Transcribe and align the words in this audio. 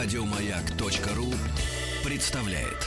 Радиомаяк.ру 0.00 1.26
представляет. 2.08 2.86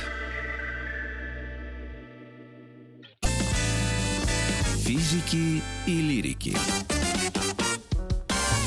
Физики 4.77 5.61
и 5.87 6.01
лирики. 6.01 6.55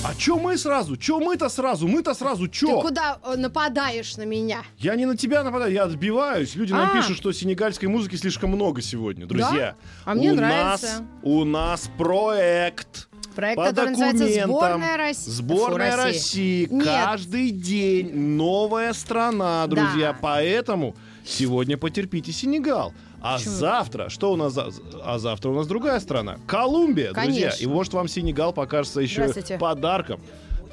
А 0.05 0.15
чё 0.15 0.37
мы 0.37 0.59
сразу? 0.59 0.99
Чё 0.99 1.21
мы-то 1.21 1.49
сразу? 1.49 1.89
Мы-то 1.89 2.13
сразу 2.13 2.47
чё? 2.47 2.83
Ты 2.83 2.89
куда 2.89 3.19
э, 3.25 3.37
нападаешь 3.37 4.19
на 4.19 4.27
меня? 4.27 4.63
Я 4.77 4.95
не 4.97 5.07
на 5.07 5.17
тебя 5.17 5.43
нападаю, 5.43 5.73
я 5.73 5.85
отбиваюсь. 5.85 6.55
Люди 6.55 6.73
нам 6.73 6.91
А. 6.91 6.95
пишут, 6.95 7.17
что 7.17 7.33
сенегальской 7.33 7.89
музыки 7.89 8.17
слишком 8.17 8.51
много 8.51 8.83
сегодня, 8.83 9.25
друзья. 9.25 9.75
А 10.05 10.15
мне 10.15 10.33
у 10.33 10.35
нравится. 10.35 10.99
Нас, 10.99 11.03
у 11.23 11.45
нас 11.45 11.91
проект. 11.97 13.09
Проект, 13.35 13.57
по 13.57 13.65
который 13.67 13.91
называется. 13.91 14.45
«Сборная 14.47 14.97
России». 14.97 15.31
Сборная 15.31 15.91
Фу, 15.93 16.03
России. 16.03 16.67
Каждый 16.67 17.51
день 17.51 18.15
новая 18.15 18.93
страна, 18.93 19.67
друзья. 19.67 20.13
Да. 20.13 20.19
Поэтому 20.21 20.97
сегодня 21.25 21.77
потерпите 21.77 22.33
Сенегал. 22.33 22.93
А 23.21 23.39
завтра, 23.39 24.11
что 24.11 24.33
у 24.33 24.37
нас 24.37 24.53
за... 24.53 24.71
А 25.03 25.19
завтра 25.19 25.49
у 25.51 25.55
нас 25.55 25.67
другая 25.67 25.99
страна. 26.01 26.37
Колумбия, 26.47 27.13
друзья. 27.13 27.49
Конечно. 27.49 27.63
И 27.63 27.67
может 27.67 27.95
вам 27.95 28.07
Сенегал 28.07 28.53
покажется 28.53 29.01
еще 29.01 29.33
подарком. 29.59 30.21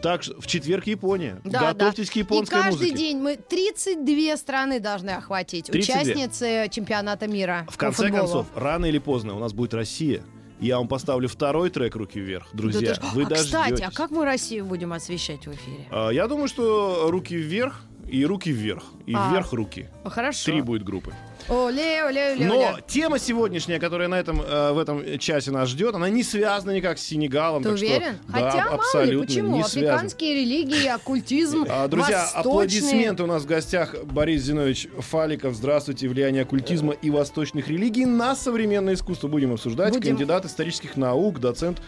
Так 0.02 0.24
что 0.24 0.40
в 0.42 0.48
четверг 0.48 0.88
Япония. 0.88 1.40
Да, 1.44 1.74
Готовьтесь 1.74 2.08
да. 2.08 2.14
к 2.14 2.16
японской 2.16 2.54
И 2.54 2.62
каждый 2.62 2.72
музыке. 2.88 2.98
день 2.98 3.18
мы 3.20 3.38
32 3.38 4.38
страны 4.38 4.80
должны 4.80 5.12
охватить. 5.12 5.68
32. 5.68 6.02
Участницы 6.02 6.68
чемпионата 6.72 7.28
мира 7.28 7.66
В 7.70 7.78
конце 7.78 8.04
футболу. 8.04 8.24
концов, 8.24 8.48
рано 8.56 8.86
или 8.88 8.98
поздно 8.98 9.36
у 9.36 9.40
нас 9.40 9.54
будет 9.54 9.74
Россия. 9.74 10.24
Я 10.62 10.78
вам 10.78 10.88
поставлю 10.88 11.28
второй 11.28 11.70
трек 11.72 11.96
«Руки 11.96 12.20
вверх». 12.20 12.46
Да 12.54 12.58
Друзья, 12.60 12.94
ты 12.94 13.02
ж- 13.02 13.14
вы 13.14 13.24
а, 13.24 13.30
кстати, 13.34 13.82
а 13.82 13.90
как 13.92 14.12
мы 14.12 14.24
Россию 14.26 14.66
будем 14.66 14.94
освещать 14.94 15.48
в 15.48 15.52
эфире? 15.54 15.88
А, 15.90 16.10
Я 16.10 16.28
думаю, 16.28 16.48
что 16.48 17.08
«Руки 17.10 17.36
вверх» 17.36 17.82
и 18.12 18.26
«Руки 18.26 18.52
вверх». 18.52 18.84
И 19.08 19.14
А. 19.16 19.32
«Вверх 19.32 19.54
руки». 19.54 19.88
Хорошо. 20.06 20.46
Три 20.52 20.62
будет 20.62 20.84
группы. 20.84 21.14
Оле, 21.50 22.04
оле, 22.06 22.34
оле, 22.34 22.46
Но 22.46 22.58
оле. 22.60 22.84
тема 22.88 23.18
сегодняшняя, 23.18 23.80
которая 23.80 24.08
на 24.08 24.16
этом, 24.20 24.42
э, 24.42 24.72
в 24.74 24.78
этом 24.78 25.18
часе 25.18 25.50
нас 25.52 25.70
ждет, 25.70 25.96
она 25.96 26.08
не 26.10 26.22
связана 26.24 26.72
никак 26.72 27.00
с 27.00 27.02
Сенегалом. 27.04 27.64
Ты 27.64 27.70
так 27.70 27.78
что- 27.78 27.88
уверен? 27.88 28.18
да, 28.28 28.34
Хотя, 28.34 28.58
мало 28.66 28.70
ли, 28.70 28.76
абсолютно 28.76 29.26
почему? 29.28 29.56
не. 29.56 29.62
Африканские 29.64 30.36
религии, 30.36 30.86
оккультизм, 30.88 31.66
А, 31.70 31.88
Друзья, 31.88 32.20
восточные. 32.22 32.40
аплодисменты 32.42 33.24
у 33.24 33.26
нас 33.28 33.44
в 33.44 33.48
гостях 33.48 33.96
Борис 34.04 34.44
Зинович 34.44 34.88
Фаликов. 35.00 35.56
Здравствуйте. 35.56 36.08
Влияние 36.08 36.44
оккультизма 36.44 36.94
и 36.94 37.10
восточных 37.10 37.68
религий 37.70 38.06
на 38.06 38.36
современное 38.36 38.94
искусство 38.94 39.28
будем 39.28 39.52
обсуждать. 39.54 39.94
Будем. 39.94 40.10
Кандидат 40.12 40.46
исторических 40.46 40.96
наук, 40.96 41.40
доцент 41.40 41.82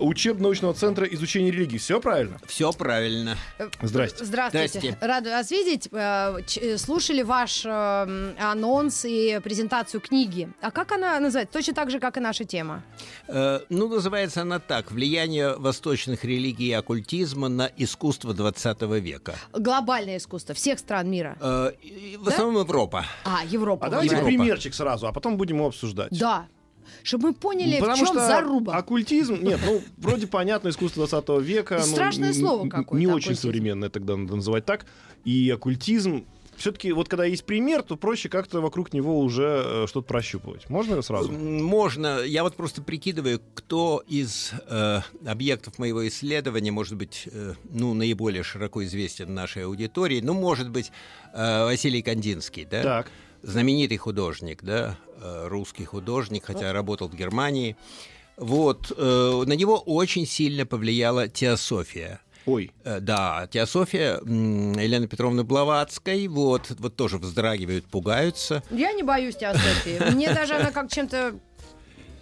учебно-научного 0.00 0.74
центра 0.74 1.06
изучения 1.06 1.50
религии. 1.50 1.78
Все 1.78 2.00
правильно? 2.00 2.38
Все 2.46 2.72
правильно. 2.72 3.36
Здрасте. 3.82 4.24
Здравствуйте. 4.24 4.68
Здрасте. 4.68 4.98
Рада 5.00 5.30
вас 5.30 5.50
видеть. 5.50 5.88
Э, 5.92 6.36
ч- 6.46 6.60
э, 6.60 6.78
Слушали 6.78 7.22
ваш 7.22 7.64
э, 7.64 8.34
анонс 8.38 9.04
и 9.04 9.40
презентацию 9.42 10.00
книги. 10.00 10.48
А 10.60 10.70
как 10.70 10.92
она 10.92 11.18
называется? 11.20 11.52
Точно 11.52 11.74
так 11.74 11.90
же, 11.90 12.00
как 12.00 12.16
и 12.16 12.20
наша 12.20 12.44
тема. 12.44 12.82
Ну, 13.28 13.88
называется 13.88 14.42
она 14.42 14.58
так. 14.58 14.90
Влияние 14.92 15.56
восточных 15.56 16.24
религий 16.24 16.68
и 16.68 16.72
оккультизма 16.72 17.48
на 17.48 17.70
искусство 17.76 18.34
20 18.34 18.82
века. 19.00 19.34
Глобальное 19.52 20.18
искусство 20.18 20.54
всех 20.54 20.78
стран 20.78 21.10
мира. 21.10 21.36
В 21.40 21.72
Да? 22.24 22.30
основном 22.30 22.62
Европа. 22.62 23.04
А, 23.24 23.44
Европа. 23.44 23.86
А 23.86 23.90
давайте 23.90 24.14
Европа. 24.14 24.28
примерчик 24.28 24.74
сразу, 24.74 25.06
а 25.06 25.12
потом 25.12 25.36
будем 25.36 25.56
его 25.56 25.66
обсуждать. 25.68 26.08
Да. 26.18 26.46
Чтобы 27.02 27.28
мы 27.28 27.34
поняли, 27.34 27.78
Потому 27.78 27.94
в 27.94 27.98
чем 27.98 28.06
что 28.08 28.26
заруба. 28.26 28.76
оккультизм, 28.76 29.38
нет, 29.42 29.60
ну, 29.64 29.80
вроде 29.98 30.26
понятно, 30.26 30.68
искусство 30.70 31.06
20 31.06 31.40
века. 31.42 31.76
ну, 31.80 31.84
Страшное 31.84 32.28
н- 32.28 32.34
слово 32.34 32.68
какое-то, 32.68 32.96
Не 32.96 33.06
очень 33.06 33.32
оккультизм. 33.32 33.42
современное 33.42 33.88
тогда 33.90 34.16
надо 34.16 34.36
называть 34.36 34.64
так. 34.64 34.86
И 35.24 35.50
оккультизм, 35.50 36.24
все-таки 36.56 36.90
вот 36.92 37.08
когда 37.08 37.24
есть 37.26 37.44
пример, 37.44 37.82
то 37.82 37.96
проще 37.96 38.28
как-то 38.30 38.60
вокруг 38.60 38.92
него 38.94 39.20
уже 39.20 39.62
э, 39.64 39.86
что-то 39.88 40.06
прощупывать. 40.06 40.70
Можно 40.70 41.02
сразу? 41.02 41.30
Можно. 41.32 42.20
Я 42.24 42.42
вот 42.44 42.56
просто 42.56 42.80
прикидываю, 42.80 43.40
кто 43.54 44.02
из 44.08 44.52
э, 44.68 45.00
объектов 45.26 45.78
моего 45.78 46.06
исследования 46.08 46.70
может 46.70 46.96
быть 46.96 47.28
э, 47.30 47.54
ну, 47.70 47.92
наиболее 47.92 48.42
широко 48.42 48.82
известен 48.84 49.34
нашей 49.34 49.64
аудитории. 49.66 50.20
Ну, 50.22 50.32
может 50.32 50.70
быть, 50.70 50.92
э, 51.34 51.64
Василий 51.64 52.00
Кандинский, 52.02 52.64
да? 52.64 52.82
Так. 52.82 53.10
Знаменитый 53.42 53.96
художник, 53.98 54.62
да, 54.62 54.96
э, 55.20 55.46
русский 55.48 55.84
художник, 55.84 56.44
хотя 56.44 56.72
работал 56.72 57.08
в 57.08 57.14
Германии. 57.14 57.76
Вот, 58.36 58.92
э, 58.96 59.42
на 59.46 59.52
него 59.54 59.78
очень 59.78 60.26
сильно 60.26 60.66
повлияла 60.66 61.28
теософия. 61.28 62.20
Ой, 62.44 62.70
Э, 62.84 63.00
Да, 63.00 63.48
теософия 63.50 64.20
Елены 64.24 65.08
Петровны 65.08 65.42
Блаватской, 65.42 66.28
вот, 66.28 66.70
вот 66.78 66.94
тоже 66.96 67.18
вздрагивают, 67.18 67.86
пугаются. 67.86 68.62
Я 68.70 68.92
не 68.92 69.02
боюсь 69.02 69.36
теософии. 69.36 70.12
Мне 70.12 70.32
даже 70.32 70.54
она 70.54 70.70
как 70.70 70.90
чем-то 70.92 71.34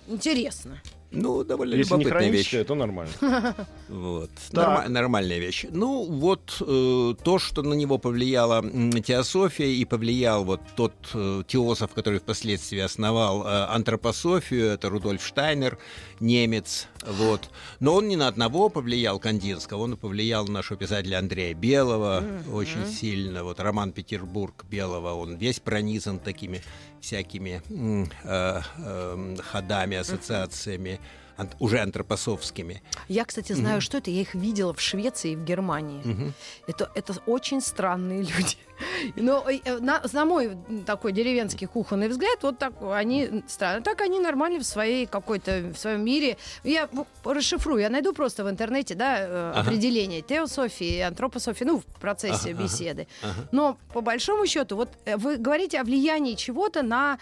интересна. 0.09 0.81
Ну, 1.15 1.45
довольно 1.45 1.75
если 1.75 1.95
не 1.95 2.05
любопытная 2.05 2.31
вещь. 2.31 2.49
хроническое, 2.51 2.65
то 2.65 2.75
нормально. 2.75 3.13
Вот. 3.89 4.31
Норма- 4.53 4.89
нормальная 4.89 5.39
вещь. 5.39 5.67
Ну, 5.71 6.05
вот 6.05 6.57
э, 6.61 7.15
то, 7.23 7.39
что 7.39 7.63
на 7.63 7.75
него 7.75 7.99
повлияла 7.99 8.63
теософия 9.03 9.73
и 9.73 9.85
повлиял 9.85 10.45
вот 10.45 10.61
тот 10.77 10.93
э, 11.15 11.43
теософ, 11.47 11.93
который 11.93 12.19
впоследствии 12.19 12.79
основал 12.81 13.47
э, 13.47 13.67
антропософию, 13.71 14.67
это 14.71 14.89
Рудольф 14.89 15.25
Штайнер, 15.25 15.79
немец. 16.21 16.89
Вот. 17.07 17.51
Но 17.81 17.95
он 17.95 18.09
не 18.09 18.17
на 18.17 18.29
одного 18.29 18.69
повлиял 18.69 19.19
Кандинского, 19.19 19.83
он 19.83 19.97
повлиял 19.97 20.47
на 20.47 20.55
нашего 20.55 20.79
писателя 20.79 21.19
Андрея 21.19 21.55
Белого 21.55 22.25
очень 22.53 22.87
сильно. 22.87 23.45
Вот 23.45 23.61
роман 23.61 23.93
«Петербург» 23.93 24.65
Белого, 24.71 25.13
он 25.15 25.37
весь 25.37 25.61
пронизан 25.61 26.19
такими 26.19 26.63
всякими 27.04 27.60
э, 28.25 28.60
э, 28.78 29.37
ходами, 29.53 29.97
ассоциациями, 29.97 30.98
уже 31.61 31.78
антропософскими. 31.81 32.83
Я, 33.09 33.25
кстати, 33.25 33.53
знаю, 33.53 33.81
что 33.81 33.99
это. 33.99 34.11
Я 34.11 34.21
их 34.22 34.34
видела 34.34 34.72
в 34.75 34.81
Швеции 34.81 35.33
и 35.33 35.37
в 35.37 35.45
Германии. 35.45 36.33
Это, 36.67 36.91
это 36.95 37.15
очень 37.27 37.61
странные 37.61 38.19
люди. 38.39 38.56
Но 39.15 39.49
э, 39.49 39.61
э, 39.65 39.78
на, 39.78 40.03
на 40.12 40.25
мой 40.25 40.56
такой 40.84 41.12
деревенский 41.12 41.69
кухонный 41.69 42.09
взгляд, 42.09 42.39
вот 42.43 42.59
так 42.59 42.72
они 42.83 43.45
странные. 43.47 43.83
Так 43.84 44.00
они 44.00 44.19
нормально 44.19 44.59
в 44.59 44.65
своей 44.65 45.06
какой-то 45.06 45.72
в 45.72 45.78
своем 45.78 46.05
мире. 46.05 46.37
Я 46.65 46.89
расшифрую, 47.25 47.81
я 47.81 47.89
найду 47.89 48.12
просто 48.12 48.43
в 48.45 48.51
интернете 48.51 48.95
да, 48.97 49.19
э, 49.21 49.51
Ага. 49.55 49.61
определение 49.61 50.22
теософии 50.22 50.99
антропософии, 50.99 51.65
ну, 51.65 51.78
в 51.81 52.01
процессе 52.01 52.51
Ага, 52.51 52.62
беседы. 52.62 53.06
ага. 53.22 53.49
Но 53.53 53.78
по 53.93 54.01
большому 54.01 54.45
счету, 54.47 54.75
вот 54.77 54.89
вы 55.16 55.37
говорите 55.37 55.81
о 55.81 55.84
влиянии 55.84 56.34
чего-то 56.34 56.83
на 56.83 57.19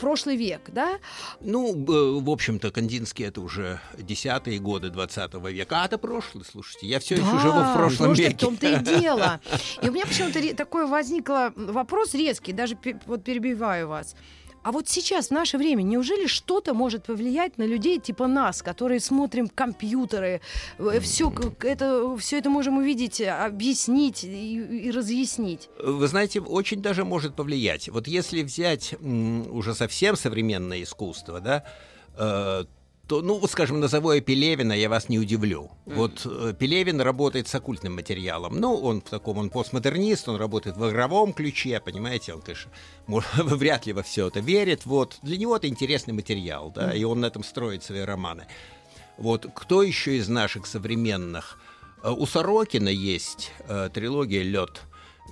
прошлый 0.00 0.36
век, 0.36 0.62
да? 0.68 0.98
Ну, 1.40 1.72
в 2.20 2.30
общем-то, 2.30 2.70
Кандинский 2.72 3.26
это 3.26 3.39
уже 3.40 3.80
десятые 3.98 4.58
годы 4.58 4.90
20 4.90 5.34
века. 5.50 5.82
А 5.82 5.86
это 5.86 5.98
прошлый, 5.98 6.44
слушайте. 6.44 6.86
Я 6.86 7.00
все 7.00 7.16
еще 7.16 7.24
Да, 7.24 7.38
живу 7.40 7.60
в 7.60 7.74
прошлом 7.74 8.08
может, 8.08 8.24
веке. 8.24 8.36
в 8.36 8.40
том-то 8.40 8.66
и 8.68 8.78
дело. 9.00 9.40
И 9.82 9.88
у 9.88 9.92
меня 9.92 10.06
почему-то 10.06 10.56
такой 10.56 10.86
возникло 10.86 11.52
вопрос 11.56 12.14
резкий, 12.14 12.52
даже 12.52 12.76
вот 13.06 13.24
перебиваю 13.24 13.88
вас. 13.88 14.14
А 14.62 14.72
вот 14.72 14.90
сейчас, 14.90 15.28
в 15.28 15.30
наше 15.30 15.56
время, 15.56 15.80
неужели 15.80 16.26
что-то 16.26 16.74
может 16.74 17.06
повлиять 17.06 17.56
на 17.56 17.62
людей 17.62 17.98
типа 17.98 18.26
нас, 18.26 18.60
которые 18.60 19.00
смотрим 19.00 19.48
компьютеры, 19.48 20.42
все 21.00 21.32
это, 21.62 22.14
все 22.18 22.38
это 22.40 22.50
можем 22.50 22.76
увидеть, 22.76 23.22
объяснить 23.22 24.22
и, 24.22 24.56
и 24.86 24.90
разъяснить? 24.90 25.70
Вы 25.82 26.06
знаете, 26.08 26.42
очень 26.42 26.82
даже 26.82 27.06
может 27.06 27.34
повлиять. 27.36 27.88
Вот 27.88 28.06
если 28.06 28.42
взять 28.42 28.94
м, 29.00 29.50
уже 29.50 29.74
совсем 29.74 30.14
современное 30.14 30.82
искусство, 30.82 31.40
да, 31.40 31.64
э, 32.18 32.64
то, 33.10 33.22
ну, 33.22 33.38
вот, 33.40 33.50
скажем, 33.50 33.80
назову 33.80 34.12
я 34.12 34.20
Пелевина, 34.20 34.72
я 34.72 34.88
вас 34.88 35.08
не 35.08 35.18
удивлю. 35.18 35.72
Вот 35.84 36.24
э, 36.24 36.54
Пелевин 36.56 37.00
работает 37.00 37.48
с 37.48 37.54
оккультным 37.56 37.96
материалом. 37.96 38.60
Ну, 38.60 38.76
он 38.76 39.00
в 39.00 39.10
таком, 39.10 39.38
он 39.38 39.50
постмодернист, 39.50 40.28
он 40.28 40.36
работает 40.36 40.76
в 40.76 40.88
игровом 40.88 41.32
ключе, 41.32 41.80
понимаете, 41.80 42.34
он, 42.34 42.40
конечно, 42.40 42.70
мо- 43.08 43.24
вряд 43.36 43.86
ли 43.86 43.92
во 43.92 44.04
все 44.04 44.28
это 44.28 44.38
верит. 44.38 44.86
Вот. 44.86 45.18
Для 45.22 45.36
него 45.38 45.56
это 45.56 45.66
интересный 45.66 46.14
материал, 46.14 46.70
да, 46.72 46.94
и 46.94 47.02
он 47.02 47.18
на 47.18 47.26
этом 47.26 47.42
строит 47.42 47.82
свои 47.82 48.02
романы. 48.02 48.46
Вот 49.18 49.44
кто 49.56 49.82
еще 49.82 50.16
из 50.16 50.28
наших 50.28 50.66
современных? 50.66 51.58
Э, 52.04 52.10
У 52.12 52.26
Сорокина 52.26 52.90
есть 52.90 53.50
э, 53.66 53.90
трилогия 53.92 54.44
Лед, 54.44 54.82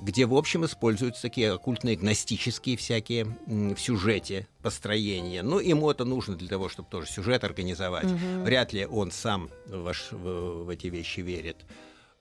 где, 0.03 0.27
в 0.27 0.35
общем, 0.35 0.65
используются 0.65 1.23
такие 1.23 1.53
оккультные 1.53 1.97
гностические 1.97 2.77
всякие 2.77 3.25
в 3.47 3.77
сюжете 3.79 4.47
построения. 4.63 5.43
Ну, 5.43 5.59
ему 5.61 5.91
это 5.91 6.05
нужно 6.05 6.37
для 6.37 6.49
того, 6.49 6.69
чтобы 6.69 6.89
тоже 6.91 7.09
сюжет 7.09 7.45
организовать. 7.45 8.07
Вряд 8.45 8.73
ли 8.73 8.87
он 8.87 9.11
сам 9.11 9.51
в, 9.67 9.83
ваш- 9.83 10.13
в- 10.13 10.65
в 10.65 10.69
эти 10.69 10.87
вещи 10.89 11.21
верит. 11.21 11.57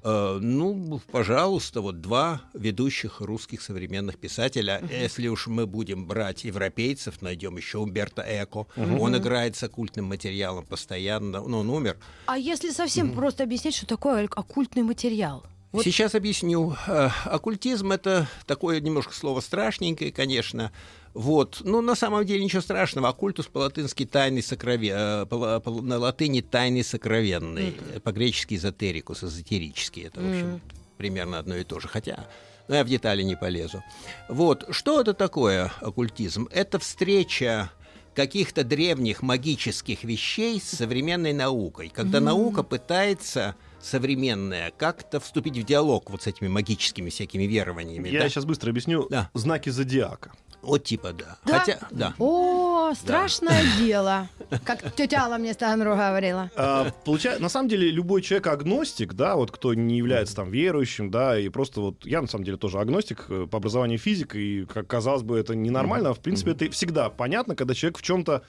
Э, 0.04 0.38
Ну, 0.40 1.02
пожалуйста, 1.12 1.82
вот 1.82 2.02
два 2.02 2.42
ведущих 2.54 3.20
русских 3.22 3.62
современных 3.62 4.18
писателя. 4.20 4.82
Если 4.92 5.28
уж 5.28 5.48
мы 5.48 5.66
будем 5.66 6.06
брать 6.06 6.44
европейцев, 6.46 7.22
найдем 7.22 7.58
еще 7.58 7.80
Умберто 7.80 8.22
Эко. 8.22 8.68
Он 8.78 9.18
играет 9.18 9.56
с 9.56 9.64
оккультным 9.64 10.06
материалом 10.06 10.66
постоянно. 10.66 11.42
Ну, 11.42 11.60
он 11.60 11.70
умер. 11.70 11.98
А 12.28 12.38
если 12.38 12.70
совсем 12.72 13.14
просто 13.14 13.44
объяснять, 13.44 13.76
что 13.76 13.86
такое 13.88 14.26
оккультный 14.36 14.84
материал? 14.84 15.44
Вот- 15.78 15.84
Сейчас 15.86 16.16
объясню. 16.16 16.76
Э, 16.88 17.10
Оккультизм 17.26 17.92
это 17.92 18.28
такое 18.46 18.80
немножко 18.82 19.14
слово 19.14 19.40
страшненькое, 19.42 20.12
конечно. 20.12 20.72
Вот. 21.14 21.62
Ну, 21.64 21.82
на 21.82 21.96
самом 21.96 22.26
деле 22.26 22.44
ничего 22.44 22.62
страшного. 22.62 23.10
Оккультус 23.10 23.48
по-латынски 23.48 24.06
тайный 24.06 24.44
сокровен... 24.44 24.94
э, 24.96 25.26
по- 25.26 25.60
по- 25.60 25.82
на 25.82 25.98
латыни 25.98 26.42
тайный 26.42 26.84
сокровенный. 26.84 27.72
По-гречески 28.04 28.56
эзотерикус, 28.56 29.24
эзотерический. 29.24 30.04
Это, 30.08 30.20
в 30.22 30.30
общем, 30.30 30.62
примерно 30.98 31.40
одно 31.40 31.56
и 31.56 31.64
то 31.64 31.80
же. 31.80 31.88
Хотя, 31.88 32.28
ну, 32.68 32.76
я 32.76 32.84
в 32.84 32.88
детали 32.88 33.24
не 33.24 33.36
полезу. 33.36 33.84
Вот. 34.30 34.66
Что 34.72 35.02
это 35.02 35.14
такое 35.14 35.72
оккультизм? 35.82 36.48
Это 36.52 36.78
встреча 36.80 37.72
каких-то 38.14 38.64
древних 38.64 39.22
магических 39.22 40.04
вещей 40.04 40.60
с 40.60 40.70
современной 40.78 41.34
наукой. 41.34 41.90
Когда 41.90 42.20
наука 42.20 42.64
пытается 42.64 43.56
современная 43.88 44.72
как-то 44.78 45.20
вступить 45.20 45.58
в 45.58 45.64
диалог 45.64 46.10
вот 46.10 46.24
с 46.24 46.28
этими 46.28 46.48
магическими 46.48 47.10
всякими 47.10 47.44
верованиями. 47.44 48.10
Я 48.10 48.22
да? 48.22 48.30
сейчас 48.30 48.46
быстро 48.46 48.70
объясню. 48.70 49.08
Да. 49.10 49.30
Знаки 49.34 49.70
зодиака. 49.70 50.34
Вот 50.62 50.84
типа 50.84 51.14
да. 51.14 51.38
Да? 51.46 51.60
Хотя, 51.60 51.80
да. 51.92 52.14
О, 52.20 52.94
страшное 52.94 53.64
дело. 53.78 54.28
Как 54.66 54.94
тетя 54.96 55.24
Алла 55.24 55.38
мне 55.38 55.54
Станру 55.54 55.92
говорила. 55.92 56.52
А, 56.56 56.92
получа- 57.06 57.40
На 57.40 57.48
самом 57.48 57.70
деле, 57.70 57.90
любой 57.90 58.22
человек 58.22 58.48
агностик, 58.48 59.14
да, 59.14 59.36
вот 59.36 59.52
кто 59.52 59.74
не 59.74 59.98
является 59.98 60.36
там 60.36 60.50
верующим, 60.50 61.10
да, 61.10 61.40
и 61.40 61.48
просто 61.50 61.80
вот 61.82 62.06
я 62.06 62.22
на 62.22 62.28
самом 62.28 62.44
деле 62.44 62.58
тоже 62.58 62.80
агностик 62.80 63.26
э, 63.30 63.48
по 63.50 63.58
образованию 63.58 64.00
физик, 64.00 64.36
и 64.36 64.66
как 64.66 64.88
казалось 64.88 65.24
бы, 65.24 65.38
это 65.38 65.56
ненормально, 65.56 66.10
а 66.10 66.14
в 66.14 66.20
принципе 66.20 66.52
это 66.52 66.70
всегда 66.72 67.10
понятно, 67.10 67.56
когда 67.56 67.74
человек 67.74 67.98
в 67.98 68.02
чем-то 68.02 68.44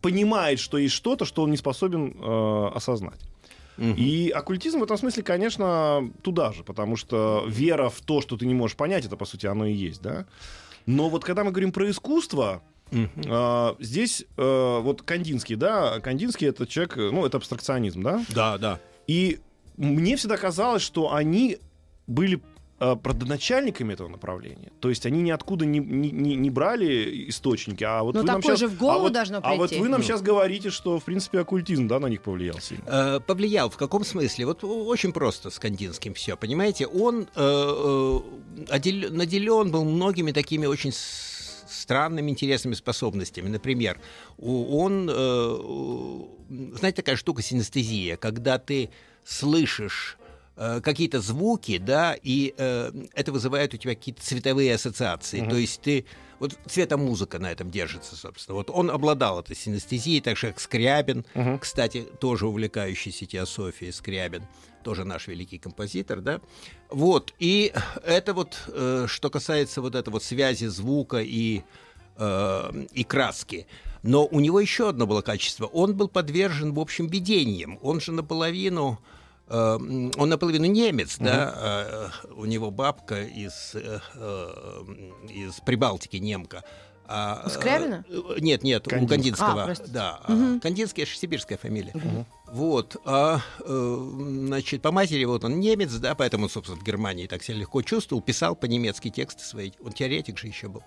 понимает, 0.00 0.60
что 0.60 0.78
есть 0.78 0.94
что-то, 0.94 1.24
что 1.24 1.42
он 1.42 1.50
не 1.50 1.56
способен 1.56 2.16
э, 2.18 2.68
осознать. 2.74 3.20
Мгм. 3.78 3.94
И 3.96 4.28
оккультизм 4.30 4.80
в 4.80 4.82
этом 4.82 4.98
смысле, 4.98 5.22
конечно, 5.22 6.10
туда 6.22 6.52
же, 6.52 6.64
потому 6.64 6.96
что 6.96 7.44
вера 7.48 7.88
в 7.88 8.00
то, 8.00 8.20
что 8.20 8.36
ты 8.36 8.44
не 8.44 8.54
можешь 8.54 8.76
понять, 8.76 9.06
это, 9.06 9.16
по 9.16 9.24
сути, 9.24 9.46
оно 9.46 9.66
и 9.66 9.72
есть, 9.72 10.02
да. 10.02 10.26
Но 10.84 11.08
вот 11.08 11.24
когда 11.24 11.44
мы 11.44 11.50
говорим 11.52 11.72
про 11.72 11.88
искусство, 11.88 12.62
а, 13.26 13.76
здесь 13.78 14.24
э, 14.36 14.80
вот 14.82 15.02
Кандинский, 15.02 15.54
да, 15.56 16.00
Кандинский 16.00 16.48
это 16.48 16.66
человек, 16.66 16.96
ну, 16.96 17.24
это 17.24 17.36
абстракционизм, 17.36 18.02
да, 18.02 18.24
Да, 18.34 18.58
да. 18.58 18.80
и 19.06 19.38
мне 19.76 20.16
всегда 20.16 20.36
казалось, 20.36 20.82
что 20.82 21.12
они 21.14 21.58
были 22.06 22.40
э, 22.80 22.96
родоначальниками 23.02 23.92
этого 23.94 24.08
направления. 24.08 24.70
То 24.80 24.88
есть 24.88 25.04
они 25.06 25.22
ниоткуда 25.22 25.66
не, 25.66 25.78
не, 25.80 26.10
не- 26.10 26.36
не 26.36 26.50
брали 26.50 27.28
источники, 27.28 27.84
а 27.84 28.02
вот 28.02 28.14
Ну, 28.14 28.20
вы 28.20 28.26
нам 28.26 28.40
такое 28.40 28.54
щас- 28.56 28.60
же 28.60 28.68
в 28.68 28.78
голову 28.78 28.98
а 28.98 29.02
вот- 29.02 29.12
должно 29.12 29.40
А 29.42 29.54
вот 29.54 29.68
прийти. 29.70 29.82
вы 29.82 29.88
нам 29.88 30.00
Ну. 30.00 30.06
сейчас 30.06 30.22
говорите, 30.22 30.70
что, 30.70 30.98
в 30.98 31.04
принципе, 31.04 31.40
оккультизм, 31.40 31.88
да, 31.88 31.98
на 31.98 32.06
них 32.06 32.22
повлиял 32.22 32.58
сильно. 32.60 32.84
Э, 32.86 33.20
повлиял 33.20 33.68
в 33.70 33.76
каком 33.76 34.04
смысле? 34.04 34.46
Вот 34.46 34.62
очень 34.64 35.12
просто 35.12 35.50
с 35.50 35.58
Кандинским 35.58 36.14
все, 36.14 36.36
понимаете? 36.36 36.86
Он 36.86 37.22
э, 37.22 37.26
э, 37.36 38.20
отдел- 38.70 39.12
наделен 39.12 39.70
был 39.70 39.84
многими 39.84 40.32
такими 40.32 40.66
очень 40.66 40.92
странными, 40.92 42.30
интересными 42.30 42.74
способностями. 42.74 43.48
Например, 43.48 43.98
у- 44.38 44.78
он, 44.78 45.08
э, 45.10 46.74
знаете, 46.78 46.96
такая 46.96 47.16
штука 47.16 47.42
синестезия, 47.42 48.16
когда 48.16 48.58
ты 48.58 48.90
слышишь 49.24 50.16
э, 50.58 50.80
какие-то 50.82 51.20
звуки, 51.20 51.78
да, 51.78 52.14
и 52.20 52.52
э, 52.58 52.92
это 53.14 53.32
вызывает 53.32 53.72
у 53.74 53.76
тебя 53.76 53.94
какие-то 53.94 54.20
цветовые 54.22 54.74
ассоциации. 54.74 55.40
Мгм. 55.40 55.50
То 55.50 55.56
есть 55.56 55.80
ты 55.80 56.04
вот 56.40 56.56
цветомузыка 56.66 57.38
на 57.38 57.50
этом 57.50 57.70
держится, 57.70 58.14
собственно. 58.14 58.56
Вот 58.56 58.70
он 58.70 58.90
обладал 58.90 59.40
этой 59.40 59.56
синестезией, 59.56 60.20
так 60.20 60.36
же 60.36 60.48
как 60.48 60.60
Скрябин, 60.60 61.24
Мгм. 61.34 61.58
кстати, 61.58 62.06
тоже 62.20 62.46
увлекающийся 62.46 63.26
теософией 63.26 63.92
Скрябин, 63.92 64.44
тоже 64.84 65.04
наш 65.04 65.26
великий 65.28 65.58
композитор, 65.58 66.20
да. 66.20 66.40
Вот, 66.90 67.34
и 67.40 67.72
это 68.04 68.34
вот, 68.34 68.56
э, 68.68 69.06
что 69.08 69.30
касается 69.30 69.80
вот 69.80 69.94
этой 69.94 70.10
вот 70.10 70.22
связи 70.22 70.66
звука 70.66 71.18
и, 71.20 71.62
э, 72.16 72.84
и 72.92 73.04
краски. 73.04 73.66
Но 74.04 74.24
у 74.26 74.38
него 74.38 74.60
еще 74.60 74.88
одно 74.90 75.06
было 75.08 75.22
качество. 75.22 75.66
Он 75.66 75.96
был 75.96 76.08
подвержен, 76.08 76.72
в 76.72 76.78
общем, 76.78 77.08
видениям. 77.08 77.78
Он 77.82 78.00
же 78.00 78.12
наполовину... 78.12 78.98
э, 79.48 79.54
м, 79.80 80.12
Он 80.16 80.28
наполовину 80.28 80.66
немец, 80.66 81.16
да, 81.18 82.10
э, 82.24 82.30
у 82.34 82.44
него 82.44 82.70
бабка 82.70 83.22
из, 83.22 83.72
э, 83.74 83.98
э, 84.14 84.84
из 85.28 85.54
Прибалтики, 85.60 86.16
немка. 86.16 86.62
А, 87.10 87.42
У 87.46 87.48
Скрябина? 87.48 88.04
Нет, 88.38 88.62
нет, 88.62 88.86
у 88.86 88.90
Кандинского. 88.90 89.08
Кандинского. 89.08 89.62
А, 89.62 89.64
простите. 89.64 89.90
да, 89.92 90.20
а, 90.24 90.58
Кандинский 90.60 91.04
это 91.04 91.12
сибирская 91.12 91.56
фамилия. 91.56 91.94
Вот, 92.52 92.96
а, 93.06 93.40
значит, 93.66 94.82
по 94.82 94.92
матери 94.92 95.24
вот 95.24 95.42
он 95.44 95.58
немец, 95.58 95.92
да, 95.94 96.14
поэтому, 96.14 96.44
он, 96.44 96.50
собственно, 96.50 96.78
в 96.78 96.84
Германии 96.84 97.26
так 97.26 97.42
себя 97.42 97.56
легко 97.56 97.80
чувствовал, 97.80 98.20
писал 98.22 98.54
по-немецки 98.56 99.08
тексты 99.08 99.42
свои, 99.42 99.70
он 99.82 99.92
теоретик 99.92 100.38
же 100.38 100.48
еще 100.48 100.68
был. 100.68 100.82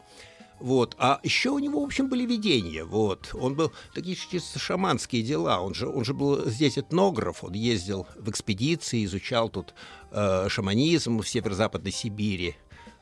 Вот. 0.62 0.96
А 1.00 1.20
еще 1.24 1.50
у 1.50 1.60
него, 1.60 1.82
в 1.82 1.86
общем, 1.86 2.08
были 2.08 2.24
видения. 2.26 2.84
Вот. 2.84 3.32
Он 3.34 3.56
был 3.56 3.72
такие 3.94 4.16
чисто 4.16 4.60
шаманские 4.60 5.24
дела. 5.24 5.60
Он 5.60 5.74
же, 5.74 5.88
он 5.88 6.06
же 6.06 6.14
был 6.14 6.48
здесь 6.48 6.78
этнограф. 6.78 7.44
Он 7.44 7.54
ездил 7.54 8.08
в 8.16 8.30
экспедиции, 8.30 9.04
изучал 9.04 9.50
тут 9.50 9.74
э, 10.12 10.48
шаманизм 10.50 11.20
в 11.20 11.28
северо-западной 11.28 11.92
Сибири. 11.92 12.56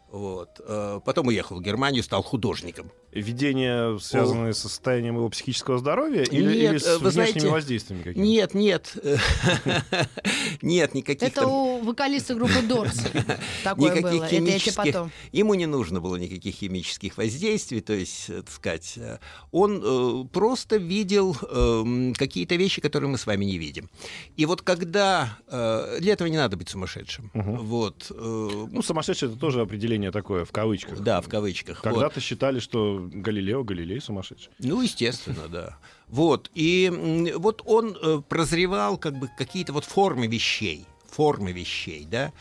Вот. 0.09 0.61
Э, 0.65 1.01
потом 1.03 1.27
уехал 1.27 1.57
в 1.57 1.61
Германию, 1.61 2.01
стал 2.01 2.23
художником. 2.23 2.91
Видения, 3.11 3.97
связанные 3.97 4.53
со 4.53 4.69
состоянием 4.69 5.15
его 5.15 5.29
психического 5.29 5.79
здоровья 5.79 6.21
или, 6.23 6.53
Нет, 6.55 6.71
или 6.71 6.77
с 6.77 6.85
э, 6.85 6.97
вы 6.99 7.09
внешними 7.09 7.39
знаете, 7.39 7.49
воздействиями 7.49 8.03
какими-то? 8.03 8.29
Нет, 8.29 8.53
нет. 8.53 8.97
Нет, 10.61 10.93
никаких 10.93 11.29
Это 11.29 11.47
у 11.47 11.79
вокалиста 11.79 12.35
группы 12.35 12.61
Дорс 12.61 12.99
такое 13.63 13.95
Никаких 13.95 14.03
было. 14.03 14.25
Это 14.25 14.35
я 14.35 14.41
тебе 14.41 14.51
химических- 14.51 14.75
потом. 14.75 15.11
Ему 15.31 15.55
не 15.55 15.65
нужно 15.65 16.01
было 16.01 16.17
никаких 16.17 16.55
химических 16.55 17.17
воздействий, 17.17 17.81
то 17.81 17.93
есть, 17.93 18.29
э, 18.29 18.43
так 18.43 18.51
сказать, 18.51 18.93
э, 18.97 19.17
он 19.51 20.27
просто 20.29 20.77
видел 20.77 21.35
эм, 21.49 22.13
какие-то 22.13 22.55
вещи, 22.55 22.79
которые 22.81 23.09
мы 23.09 23.17
с 23.17 23.25
вами 23.25 23.45
не 23.45 23.57
видим. 23.57 23.89
И 24.37 24.45
вот 24.45 24.61
когда... 24.61 25.37
для 25.49 26.13
этого 26.13 26.27
не 26.27 26.37
надо 26.37 26.57
быть 26.57 26.69
сумасшедшим. 26.69 27.31
Вот. 27.33 28.11
Ну, 28.11 28.81
сумасшедший 28.81 29.29
это 29.29 29.37
тоже 29.37 29.61
определение 29.61 30.11
такое, 30.11 30.45
в 30.45 30.51
кавычках. 30.51 30.99
да, 30.99 31.21
в 31.21 31.27
кавычках. 31.27 31.81
Когда-то 31.81 32.19
считали, 32.19 32.59
что 32.59 32.98
Галилео 33.07 33.63
Галилей 33.63 34.01
сумасшедший. 34.01 34.51
Ну, 34.59 34.81
естественно, 34.81 35.47
да. 35.47 35.77
Вот. 36.07 36.49
И 36.55 37.31
вот 37.35 37.61
он 37.65 37.95
э, 38.01 38.21
прозревал 38.27 38.97
как 38.97 39.17
бы 39.17 39.29
какие-то 39.37 39.73
вот 39.73 39.85
формы 39.85 40.27
вещей, 40.27 40.85
формы 41.09 41.51
вещей, 41.51 42.05
да. 42.09 42.33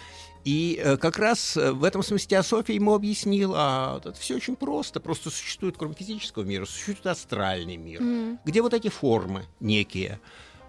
И 0.45 0.81
э, 0.83 0.97
как 0.97 1.19
раз 1.19 1.57
э, 1.57 1.73
в 1.73 1.85
этом 1.85 2.03
смысле 2.03 2.29
теософия 2.29 2.75
ему 2.75 2.95
объяснила, 2.95 3.57
а 3.59 3.99
это 3.99 4.13
все 4.15 4.37
очень 4.37 4.57
просто, 4.57 5.01
просто 5.01 5.31
существует, 5.31 5.77
кроме 5.77 5.95
физического 5.95 6.43
мира, 6.45 6.65
существует 6.65 7.07
астральный 7.07 7.77
мир, 7.77 8.03
где 8.45 8.63
вот 8.63 8.73
эти 8.73 8.89
формы 8.89 9.45
некие. 9.61 10.21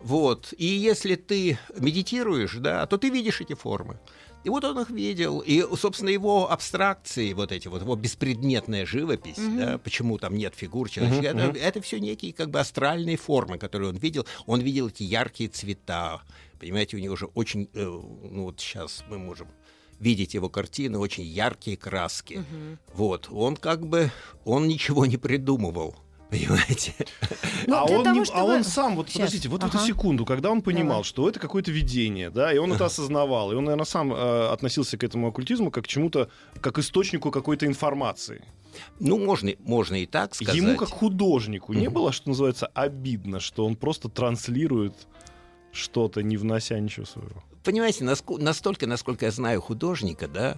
Вот. 0.02 0.54
И 0.58 0.66
если 0.66 1.16
ты 1.16 1.58
медитируешь, 1.78 2.56
да, 2.56 2.86
то 2.88 2.98
ты 2.98 3.10
видишь 3.10 3.42
эти 3.42 3.54
формы. 3.54 4.00
И 4.44 4.50
вот 4.50 4.64
он 4.64 4.80
их 4.80 4.90
видел. 4.90 5.40
И, 5.40 5.64
собственно, 5.76 6.10
его 6.10 6.50
абстракции, 6.52 7.34
вот 7.34 7.52
эти 7.52 7.68
вот, 7.68 7.82
его 7.82 7.96
беспредметная 7.96 8.86
живопись, 8.86 9.38
да, 9.38 9.78
почему 9.78 10.18
там 10.18 10.36
нет 10.36 10.56
фигур 10.56 10.90
человека, 10.90 11.38
это, 11.60 11.82
все 11.82 12.00
некие 12.00 12.34
как 12.34 12.50
бы 12.50 12.60
астральные 12.60 13.18
формы, 13.18 13.58
которые 13.58 13.90
он 13.90 13.98
видел. 13.98 14.26
Он 14.46 14.62
видел 14.62 14.88
эти 14.88 15.04
яркие 15.04 15.50
цвета. 15.50 16.22
Понимаете, 16.60 16.98
у 16.98 17.00
него 17.00 17.16
же 17.16 17.28
очень, 17.36 17.70
э, 17.74 17.84
ну 17.86 18.44
вот 18.44 18.60
сейчас 18.60 19.04
мы 19.10 19.18
можем 19.18 19.48
видеть 20.00 20.34
его 20.34 20.50
картины, 20.50 20.98
очень 20.98 21.24
яркие 21.24 21.78
краски. 21.78 22.44
Вот, 22.94 23.28
он 23.32 23.56
как 23.56 23.86
бы, 23.86 24.12
он 24.46 24.68
ничего 24.68 25.06
не 25.06 25.18
придумывал. 25.18 25.96
Понимаете? 26.30 26.94
Ну, 27.68 27.76
а, 27.76 27.84
он 27.84 28.04
того, 28.04 28.16
не- 28.16 28.22
а 28.22 28.26
чтобы- 28.26 28.54
он 28.56 28.64
сам, 28.64 28.96
вот 28.96 29.08
Щас. 29.10 29.16
подождите, 29.18 29.50
вот 29.50 29.62
в 29.64 29.66
эту 29.68 29.78
Ага. 29.78 29.86
секунду, 29.88 30.26
когда 30.26 30.50
он 30.50 30.62
понимал, 30.62 30.90
Давай. 30.98 31.04
что 31.04 31.30
это 31.30 31.40
какое-то 31.40 31.72
видение, 31.72 32.30
да, 32.30 32.52
и 32.54 32.58
он 32.58 32.74
это 32.74 32.86
осознавал, 32.86 33.52
и 33.52 33.56
он, 33.56 33.66
наверное, 33.66 33.86
сам 33.86 34.12
э, 34.14 34.48
относился 34.48 34.98
к 34.98 35.04
этому 35.04 35.28
оккультизму 35.28 35.70
как 35.72 35.84
к 35.84 35.88
чему-то, 35.88 36.30
как 36.62 36.76
к 36.76 36.80
источнику 36.80 37.30
какой-то 37.32 37.66
информации. 37.68 38.44
Ну, 39.00 39.18
можно, 39.24 39.52
можно 39.60 39.96
и 40.02 40.06
так 40.06 40.34
сказать. 40.36 40.56
Ему 40.56 40.78
как 40.78 40.90
художнику 40.90 41.74
не 41.74 41.90
было, 41.90 42.12
что 42.12 42.30
называется, 42.30 42.68
обидно, 42.68 43.40
что 43.40 43.66
он 43.66 43.76
просто 43.76 44.10
транслирует 44.10 44.94
что-то, 45.72 46.24
не 46.24 46.38
внося 46.38 46.80
ничего 46.80 47.06
своего. 47.06 47.44
понимаете, 47.64 48.04
наско- 48.04 48.42
настолько, 48.42 48.88
насколько 48.88 49.26
я 49.26 49.32
знаю 49.32 49.62
художника, 49.62 50.28
да, 50.28 50.58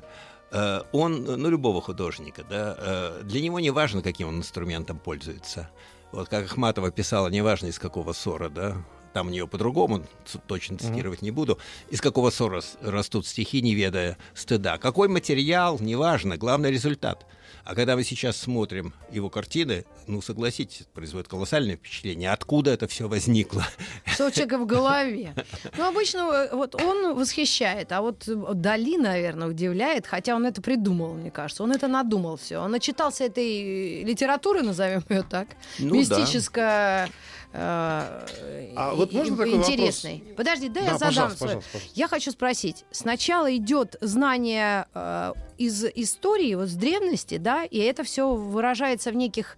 он, 0.91 1.23
ну, 1.23 1.49
любого 1.49 1.81
художника, 1.81 2.43
да, 2.49 2.75
э, 2.77 3.21
для 3.23 3.41
него 3.41 3.59
не 3.59 3.69
важно, 3.69 4.01
каким 4.01 4.27
он 4.27 4.39
инструментом 4.39 4.99
пользуется. 4.99 5.69
Вот 6.11 6.27
как 6.27 6.45
Ахматова 6.45 6.91
писала, 6.91 7.29
неважно 7.29 7.67
из 7.67 7.79
какого 7.79 8.11
ссора, 8.11 8.49
да, 8.49 8.77
там 9.13 9.27
у 9.27 9.29
нее 9.29 9.47
по-другому, 9.47 10.05
точно 10.47 10.77
цитировать 10.77 11.21
не 11.21 11.31
буду, 11.31 11.59
из 11.89 12.01
какого 12.01 12.29
ссора 12.29 12.61
растут 12.81 13.27
стихи, 13.27 13.61
не 13.61 13.75
ведая 13.75 14.17
стыда. 14.33 14.77
Какой 14.77 15.07
материал, 15.07 15.77
неважно, 15.79 16.37
главный 16.37 16.71
результат. 16.71 17.25
А 17.63 17.75
когда 17.75 17.95
мы 17.95 18.03
сейчас 18.03 18.37
смотрим 18.37 18.93
его 19.11 19.29
картины, 19.29 19.85
ну, 20.07 20.21
согласитесь, 20.21 20.81
это 20.81 20.89
производит 20.93 21.27
колоссальное 21.27 21.75
впечатление. 21.75 22.31
Откуда 22.31 22.71
это 22.71 22.87
все 22.87 23.07
возникло? 23.07 23.65
Что 24.05 24.27
у 24.27 24.31
человека 24.31 24.57
в 24.57 24.65
голове? 24.65 25.35
Ну, 25.77 25.87
обычно 25.87 26.19
э, 26.19 26.55
вот 26.55 26.75
он 26.81 27.15
восхищает, 27.15 27.91
а 27.91 28.01
вот 28.01 28.23
Дали, 28.25 28.97
наверное, 28.97 29.47
удивляет, 29.47 30.07
хотя 30.07 30.35
он 30.35 30.45
это 30.45 30.61
придумал, 30.61 31.13
мне 31.13 31.29
кажется. 31.29 31.63
Он 31.63 31.71
это 31.71 31.87
надумал 31.87 32.37
все. 32.37 32.57
Он 32.57 32.71
начитался 32.71 33.25
этой 33.25 34.03
литературы, 34.03 34.63
назовем 34.63 35.03
ее 35.09 35.23
так, 35.23 35.47
Ну 35.77 36.03
да. 36.05 37.07
Э, 37.53 38.73
А 38.75 38.91
и- 38.93 38.95
вот 38.97 39.11
можно 39.13 39.33
и- 39.33 39.37
такой 39.37 39.53
интересной. 39.55 40.23
Подожди, 40.37 40.69
да, 40.69 40.79
я 40.81 40.85
Да, 40.91 40.93
задам 40.93 41.07
пожалуйста, 41.09 41.37
свой- 41.37 41.47
пожалуйста, 41.47 41.71
пожалуйста. 41.73 41.99
Я 41.99 42.07
хочу 42.07 42.31
спросить. 42.31 42.85
Сначала 42.91 43.55
идет 43.55 43.95
знание 44.01 44.85
э, 44.93 45.33
из 45.57 45.83
истории, 45.85 46.55
вот 46.55 46.67
с 46.69 46.73
древности, 46.75 47.37
да, 47.37 47.63
и 47.65 47.77
это 47.79 48.03
все 48.03 48.33
выражается 48.33 49.11
в 49.11 49.15
неких 49.15 49.57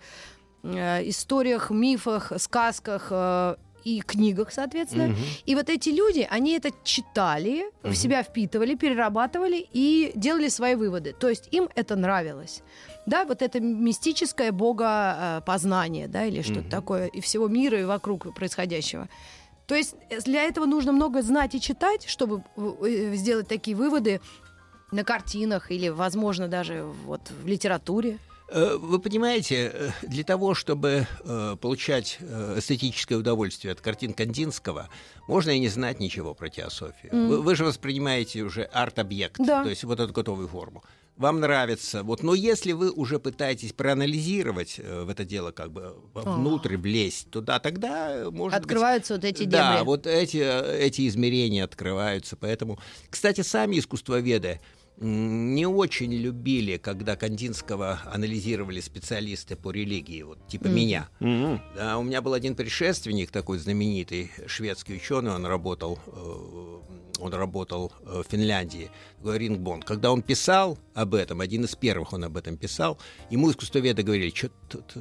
э, 0.63 1.07
историях, 1.09 1.69
мифах, 1.71 2.31
сказках 2.37 3.07
э, 3.09 3.55
и 3.85 4.01
книгах, 4.01 4.51
соответственно. 4.51 5.09
Мгм. 5.09 5.17
И 5.45 5.55
вот 5.55 5.69
эти 5.69 5.89
люди, 5.89 6.27
они 6.29 6.53
это 6.57 6.71
читали, 6.83 7.65
в 7.83 7.95
себя 7.95 8.23
впитывали, 8.23 8.75
перерабатывали 8.75 9.67
и 9.73 10.11
делали 10.15 10.49
свои 10.49 10.75
выводы. 10.75 11.13
То 11.13 11.29
есть 11.29 11.49
им 11.51 11.69
это 11.75 11.95
нравилось. 11.95 12.61
Да, 13.05 13.25
вот 13.25 13.41
это 13.41 13.59
мистическое 13.59 14.51
богопознание, 14.51 16.07
да, 16.07 16.25
или 16.25 16.41
что-то 16.41 16.61
Мгм. 16.61 16.69
такое, 16.69 17.07
и 17.07 17.21
всего 17.21 17.47
мира, 17.47 17.79
и 17.79 17.83
вокруг 17.85 18.33
происходящего. 18.33 19.07
То 19.67 19.75
есть 19.75 19.95
э, 20.09 20.19
для 20.21 20.43
этого 20.43 20.65
нужно 20.65 20.91
много 20.91 21.21
знать 21.21 21.55
и 21.55 21.61
читать, 21.61 22.05
чтобы 22.07 22.43
э, 22.57 23.13
сделать 23.15 23.47
такие 23.47 23.75
выводы 23.75 24.19
на 24.91 25.03
картинах 25.03 25.71
или, 25.71 25.89
возможно, 25.89 26.47
даже 26.47 26.83
вот 27.05 27.21
в 27.43 27.47
литературе. 27.47 28.19
Э, 28.53 28.77
Вы 28.79 28.99
понимаете, 28.99 29.71
э, 29.73 29.89
для 30.03 30.23
того, 30.23 30.53
чтобы 30.53 31.07
э, 31.23 31.55
получать 31.59 32.19
эстетическое 32.55 33.17
удовольствие 33.17 33.71
от 33.71 33.81
картин 33.81 34.13
Кандинского, 34.13 34.89
можно 35.27 35.49
и 35.51 35.59
не 35.59 35.69
знать 35.69 35.99
ничего 35.99 36.33
про 36.35 36.49
теософию. 36.49 37.15
Мгм. 37.15 37.27
Вы, 37.29 37.41
вы 37.41 37.55
же 37.55 37.65
воспринимаете 37.65 38.41
уже 38.43 38.63
арт-объект, 38.63 39.37
Да. 39.39 39.63
то 39.63 39.69
есть 39.69 39.83
вот 39.83 39.99
эту 39.99 40.13
готовую 40.13 40.47
форму. 40.47 40.83
Вам 41.15 41.39
нравится. 41.39 42.01
Вот, 42.03 42.23
но 42.23 42.33
если 42.33 42.71
вы 42.71 42.89
уже 42.91 43.19
пытаетесь 43.19 43.73
проанализировать 43.73 44.75
э, 44.79 45.03
в 45.03 45.09
это 45.09 45.25
дело, 45.25 45.51
как 45.51 45.71
бы 45.71 45.95
внутрь 46.13 46.77
влезть 46.77 47.29
туда, 47.31 47.59
тогда 47.59 48.11
э, 48.11 48.29
может 48.29 48.59
быть, 48.59 48.65
Открываются 48.65 49.15
вот 49.15 49.23
эти 49.23 49.45
да, 49.45 49.73
дебри. 49.73 49.85
вот 49.85 50.05
эти, 50.07 50.37
эти 50.37 51.07
измерения 51.07 51.63
открываются. 51.63 52.35
Поэтому, 52.35 52.79
кстати, 53.09 53.41
сами 53.41 53.79
искусствоведы 53.79 54.59
не 54.97 55.65
очень 55.65 56.13
любили, 56.13 56.77
когда 56.77 57.15
Кандинского 57.15 58.01
анализировали 58.05 58.79
специалисты 58.79 59.55
по 59.55 59.71
религии, 59.71 60.21
вот 60.23 60.47
типа 60.47 60.67
Мгм. 60.67 60.75
меня. 60.75 61.09
Мгм. 61.19 61.61
Да, 61.75 61.97
у 61.97 62.03
меня 62.03 62.21
был 62.21 62.33
один 62.33 62.55
предшественник, 62.55 63.31
такой 63.31 63.57
знаменитый 63.57 64.31
шведский 64.47 64.95
ученый, 64.95 65.31
он 65.31 65.45
работал, 65.45 65.99
э, 66.07 66.77
он 67.19 67.33
работал 67.33 67.91
э, 68.05 68.23
в 68.25 68.31
Финляндии, 68.31 68.89
Рингбонд. 69.23 69.85
Когда 69.85 70.11
он 70.11 70.21
писал 70.21 70.77
об 70.93 71.15
этом, 71.15 71.39
один 71.41 71.63
из 71.63 71.75
первых 71.75 72.13
он 72.13 72.23
об 72.25 72.35
этом 72.37 72.57
писал, 72.57 72.97
ему 73.29 73.49
искусствоведы 73.49 74.03
говорили, 74.03 74.33
что 74.35 74.49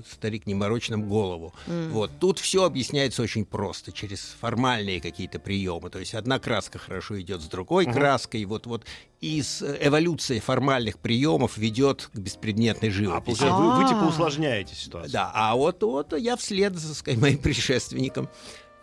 старик 0.09 0.47
не 0.47 0.55
морочь 0.55 0.91
нам 0.91 1.09
голову. 1.09 1.53
Вот 1.67 2.11
тут 2.21 2.39
все 2.39 2.65
объясняется 2.65 3.23
очень 3.23 3.45
просто, 3.45 3.93
через 3.93 4.37
формальные 4.41 5.01
какие-то 5.01 5.39
приемы. 5.39 5.91
То 5.91 5.99
есть 5.99 6.15
одна 6.15 6.39
краска 6.39 6.79
хорошо 6.79 7.21
идет 7.21 7.41
с 7.43 7.47
другой 7.47 7.87
краской, 7.87 8.45
вот 8.45 8.67
вот 8.67 8.85
из 9.21 9.63
э, 9.63 9.79
эволюции 9.81 10.41
формальных 10.41 10.99
приемов 10.99 11.57
ведет 11.57 12.11
к 12.13 12.19
беспредметной 12.19 12.89
А 12.89 12.93
живописи. 12.93 13.39
получается, 13.39 13.63
вы, 13.63 13.83
вы 13.83 13.89
типа 13.89 14.01
А. 14.03 14.09
усложняете 14.09 14.75
ситуацию. 14.75 15.13
Да, 15.13 15.31
а 15.33 15.55
вот, 15.55 15.83
вот 15.83 16.13
я 16.19 16.37
вслед 16.37 16.77
за 16.77 16.95
сказать, 16.95 17.21
моим 17.21 17.39
предшественником 17.39 18.29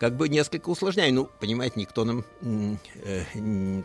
как 0.00 0.16
бы 0.16 0.30
несколько 0.30 0.70
усложняю. 0.70 1.12
Ну, 1.14 1.28
понимаете, 1.38 1.78
никто 1.78 2.04
нам, 2.06 2.24
э, 2.42 3.24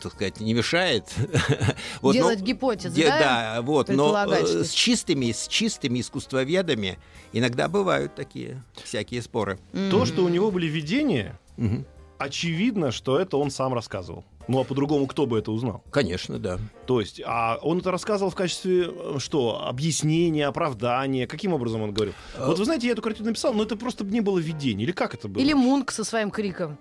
так 0.02 0.12
сказать, 0.14 0.40
не 0.40 0.54
мешает. 0.54 1.04
Вот, 2.00 2.14
но- 2.14 2.20
Делать 2.22 2.40
гипотезы, 2.40 2.94
де- 2.94 3.06
да? 3.06 3.18
Да, 3.18 3.62
вот, 3.62 3.88
но 3.90 4.12
э, 4.32 4.64
с 4.64 4.70
чистыми, 4.70 5.30
с 5.30 5.46
чистыми 5.46 6.00
искусствоведами 6.00 6.98
иногда 7.32 7.68
бывают 7.68 8.14
такие 8.14 8.62
всякие 8.82 9.20
споры. 9.22 9.58
То, 9.90 10.04
что 10.06 10.24
у 10.24 10.28
него 10.28 10.50
были 10.50 10.66
видения, 10.66 11.38
Мгм. 11.58 11.84
Очевидно, 12.18 12.90
что 12.90 13.18
это 13.18 13.36
он 13.36 13.50
сам 13.50 13.74
рассказывал. 13.74 14.24
Ну 14.48 14.60
а 14.60 14.64
по-другому 14.64 15.06
кто 15.06 15.26
бы 15.26 15.38
это 15.38 15.50
узнал? 15.50 15.82
Конечно, 15.90 16.38
да. 16.38 16.58
То 16.86 17.00
есть, 17.00 17.20
а 17.24 17.58
он 17.62 17.78
это 17.78 17.90
рассказывал 17.90 18.30
в 18.30 18.36
качестве 18.36 18.88
э, 18.88 19.16
что? 19.18 19.66
Объяснения, 19.66 20.46
оправдания? 20.46 21.26
Каким 21.26 21.52
образом 21.52 21.82
он 21.82 21.92
говорил? 21.92 22.14
Э, 22.36 22.46
Вот 22.46 22.58
вы 22.58 22.64
знаете, 22.64 22.86
я 22.86 22.92
эту 22.92 23.02
картину 23.02 23.28
написал, 23.30 23.52
но 23.54 23.64
это 23.64 23.76
просто 23.76 24.04
не 24.04 24.20
было 24.20 24.38
видения. 24.38 24.84
Или 24.84 24.92
как 24.92 25.14
это 25.14 25.26
было? 25.28 25.42
Или 25.42 25.52
Мунк 25.52 25.90
со 25.90 26.04
своим 26.04 26.30
криком. 26.30 26.78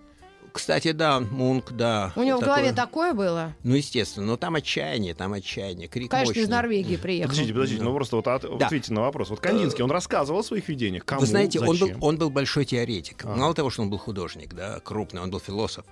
Кстати, 0.56 0.94
да, 0.94 1.20
Мунк, 1.20 1.74
да. 1.74 2.14
У 2.16 2.24
него 2.24 2.38
в 2.38 2.40
такое- 2.40 2.56
голове 2.56 2.74
такое 2.74 3.14
было. 3.14 3.54
Ну, 3.64 3.76
естественно, 3.76 4.26
но 4.26 4.38
там 4.38 4.56
отчаяние, 4.56 5.14
там 5.14 5.34
отчаяние, 5.34 5.90
крик 5.90 6.10
Конечно, 6.10 6.32
из 6.32 6.38
мощный. 6.38 6.50
Норвегии 6.52 6.96
приехал. 6.96 7.30
Подождите, 7.32 7.54
подождите, 7.54 7.84
ну 7.84 7.94
просто 7.94 8.16
вот 8.16 8.28
от- 8.28 8.58
Да. 8.58 8.66
ответьте 8.68 8.94
на 8.94 9.02
вопрос. 9.02 9.30
Вот 9.32 9.42
Кандинский, 9.42 9.84
он 9.84 9.92
рассказывал 9.92 10.40
о 10.40 10.44
своих 10.44 10.68
видениях. 10.70 11.04
Кому? 11.04 11.20
Вы 11.22 11.28
знаете, 11.28 11.60
он 11.60 11.78
был, 11.78 11.90
он 12.00 12.18
был 12.18 12.30
большой 12.30 12.64
теоретик. 12.64 13.26
А. 13.26 13.36
Мало 13.36 13.54
того, 13.54 13.70
что 13.70 13.82
он 13.82 13.90
был 13.90 13.98
художник, 13.98 14.54
да, 14.54 14.80
крупный, 14.80 15.22
он 15.22 15.30
был 15.30 15.42
философ. 15.42 15.84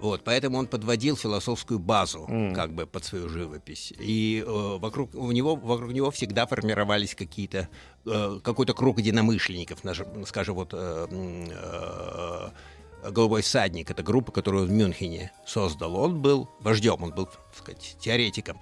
Вот, 0.00 0.22
поэтому 0.24 0.58
он 0.58 0.66
подводил 0.68 1.16
философскую 1.16 1.78
базу, 1.80 2.24
М. 2.28 2.54
как 2.54 2.72
бы 2.72 2.86
под 2.86 3.04
свою 3.04 3.28
живопись. 3.28 3.92
И 3.98 4.44
э, 4.46 4.78
вокруг 4.80 5.14
у 5.14 5.30
него 5.32 5.56
вокруг 5.56 5.92
него 5.92 6.10
всегда 6.12 6.46
формировались 6.46 7.14
какие-то 7.16 7.68
э, 8.06 8.38
какой-то 8.42 8.74
круг 8.74 8.98
единомышленников, 8.98 9.78
скажем, 10.26 10.54
вот 10.54 10.70
э, 10.72 11.06
э, 11.10 12.48
Голубой 13.02 13.42
всадник 13.42 13.90
это 13.90 14.02
группа, 14.02 14.32
которую 14.32 14.64
он 14.64 14.68
в 14.68 14.72
Мюнхене 14.72 15.32
создал. 15.46 15.96
Он 15.96 16.20
был 16.20 16.48
вождем, 16.60 17.02
он 17.02 17.10
был, 17.12 17.26
так 17.26 17.40
сказать, 17.56 17.96
теоретиком. 18.00 18.58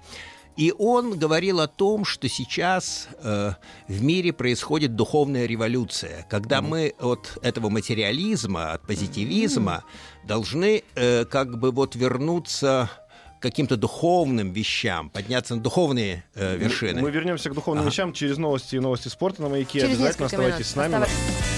И 0.55 0.73
он 0.75 1.19
говорил 1.19 1.59
о 1.59 1.67
том, 1.67 2.03
что 2.03 2.27
сейчас 2.27 3.07
э, 3.21 3.51
в 3.87 4.01
мире 4.03 4.33
происходит 4.33 4.95
духовная 4.95 5.45
революция, 5.45 6.25
когда 6.31 6.63
мы 6.63 6.95
от 6.99 7.37
этого 7.43 7.69
материализма, 7.69 8.71
от 8.73 8.81
позитивизма 8.87 9.83
должны 10.23 10.83
э, 10.95 11.25
как 11.25 11.59
бы 11.59 11.71
вот 11.71 11.95
вернуться 11.95 12.89
к 13.37 13.41
каким-то 13.43 13.77
духовным 13.77 14.51
вещам, 14.51 15.11
подняться 15.11 15.55
на 15.55 15.61
духовные 15.61 16.23
э, 16.33 16.57
вершины. 16.57 17.01
Мы 17.03 17.11
вернемся 17.11 17.51
к 17.51 17.53
духовным 17.53 17.83
Ага. 17.83 17.91
вещам 17.91 18.11
через 18.13 18.37
новости 18.39 18.77
и 18.77 18.79
новости 18.79 19.09
спорта 19.09 19.43
на 19.43 19.49
маяке. 19.49 19.79
Через 19.81 19.99
Обязательно 19.99 20.23
несколько 20.25 20.37
минут. 20.41 20.53
оставайтесь 20.55 20.67
с 20.71 20.75
нами. 20.75 20.93
Оставайтесь. 20.95 21.56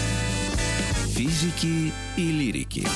Физики 1.19 1.91
и 2.15 2.31
лирики. 2.31 2.87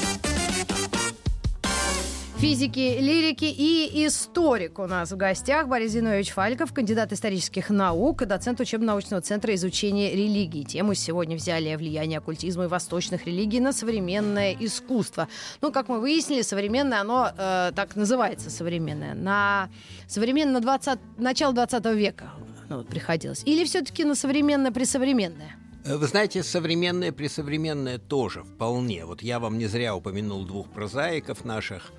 Физики, 2.38 2.98
лирики 3.02 3.44
и 3.44 4.08
историк 4.08 4.80
у 4.80 4.88
нас 4.88 5.12
в 5.12 5.18
гостях. 5.18 5.68
Борис 5.68 5.92
Зинович 5.92 6.30
Фальков, 6.30 6.72
кандидат 6.72 7.12
исторических 7.12 7.70
наук 7.70 8.22
и 8.22 8.26
доцент 8.26 8.62
учебно-научного 8.62 9.22
центра 9.22 9.54
изучения 9.56 10.16
религий. 10.16 10.64
Тему 10.64 10.94
сегодня 10.94 11.36
взяли 11.36 11.76
влияние 11.76 12.20
оккультизма 12.20 12.64
и 12.64 12.68
восточных 12.68 13.26
религий 13.28 13.60
на 13.60 13.74
современное 13.74 14.56
искусство. 14.58 15.28
Ну, 15.60 15.74
как 15.74 15.90
мы 15.90 16.00
выяснили, 16.00 16.44
современное, 16.44 17.02
оно 17.02 17.30
э, 17.38 17.74
так 17.76 17.98
называется 17.98 18.50
современное. 18.50 19.16
На 19.16 19.70
современное, 20.08 20.54
на 20.54 20.62
20, 20.62 20.98
начало 21.18 21.52
20 21.54 21.86
века 21.88 22.32
оно 22.70 22.78
вот 22.78 22.88
приходилось. 22.88 23.44
Или 23.44 23.66
все-таки 23.66 24.06
на 24.06 24.16
современное 24.16 24.72
присовременное? 24.72 25.58
Э, 25.86 25.98
Вы 25.98 26.08
знаете, 26.08 26.44
современное 26.44 27.12
присовременное 27.12 27.98
тоже 27.98 28.44
вполне. 28.44 29.06
Вот 29.06 29.22
я 29.22 29.40
вам 29.40 29.58
не 29.58 29.68
зря 29.68 29.96
упомянул 29.96 30.46
двух 30.46 30.70
прозаиков 30.70 31.46
наших. 31.46 31.92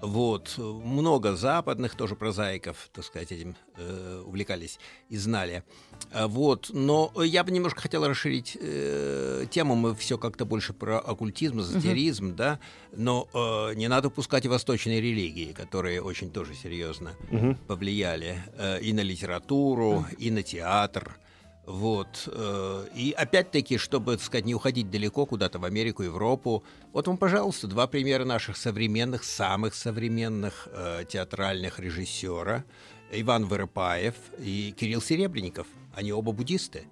Вот, 0.00 0.54
э, 0.58 0.62
много 0.62 1.34
западных 1.34 1.96
тоже 1.96 2.14
прозаиков, 2.14 2.88
так 2.92 3.04
сказать, 3.04 3.32
этим 3.32 3.56
э, 3.76 4.22
увлекались 4.24 4.78
и 5.08 5.16
знали. 5.16 5.64
А 6.12 6.28
Вот, 6.28 6.70
но 6.72 7.10
я 7.24 7.42
бы 7.42 7.50
немножко 7.50 7.80
хотел 7.80 8.06
расширить 8.06 8.56
э, 8.60 9.46
тему. 9.50 9.74
Мы 9.74 9.96
все 9.96 10.16
как-то 10.16 10.44
больше 10.44 10.72
про 10.72 11.00
оккультизм, 11.00 11.58
эзотеризм, 11.60 12.36
да, 12.36 12.60
но 12.96 13.28
э, 13.34 13.74
не 13.74 13.88
надо 13.88 14.06
упускать 14.06 14.44
и 14.44 14.48
восточные 14.48 15.00
религии, 15.00 15.52
которые 15.52 16.00
очень 16.00 16.30
тоже 16.30 16.54
серьезно 16.54 17.16
Мгм. 17.32 17.56
повлияли 17.66 18.38
э, 18.56 18.80
и 18.80 18.92
на 18.92 19.00
литературу, 19.00 20.06
и 20.16 20.30
на 20.30 20.44
театр. 20.44 21.18
Вот. 21.68 22.26
э, 22.32 22.86
И 22.94 23.12
опять-таки, 23.12 23.76
чтобы, 23.76 24.16
так 24.16 24.24
сказать, 24.24 24.46
не 24.46 24.54
уходить 24.54 24.90
далеко 24.90 25.26
куда-то 25.26 25.58
в 25.58 25.66
Америку, 25.66 26.02
Европу, 26.02 26.64
вот 26.94 27.06
вам, 27.06 27.18
пожалуйста, 27.18 27.66
два 27.66 27.86
примера 27.86 28.24
наших 28.24 28.56
современных, 28.56 29.22
самых 29.22 29.74
современных 29.74 30.68
э, 30.72 31.04
театральных 31.06 31.78
режиссера. 31.78 32.64
Иван 33.12 33.44
Вырыпаев 33.44 34.14
и 34.38 34.74
Кирилл 34.78 35.02
Серебренников. 35.02 35.66
Они 35.94 36.10
оба 36.10 36.32
буддисты. 36.32 36.84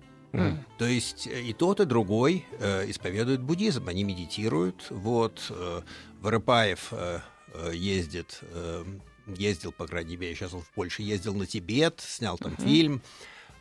То 0.79 0.85
есть 0.85 1.27
э, 1.27 1.41
и 1.41 1.55
тот, 1.55 1.81
и 1.81 1.87
другой 1.87 2.45
э, 2.59 2.91
исповедуют 2.91 3.41
буддизм, 3.41 3.89
они 3.89 4.05
медитируют. 4.05 4.89
Вот 4.91 5.47
э, 5.49 5.81
Воропаев 6.21 6.89
э, 6.91 7.21
э, 7.55 7.73
ездит, 7.75 8.41
э, 8.43 8.85
ездил, 9.27 9.73
по 9.73 9.87
крайней 9.87 10.19
мере, 10.19 10.35
сейчас 10.35 10.53
он 10.53 10.61
в 10.61 10.69
Польше 10.73 11.01
ездил 11.01 11.35
на 11.35 11.47
Тибет, 11.47 12.03
снял 12.07 12.37
там 12.37 12.55
фильм. 12.59 13.01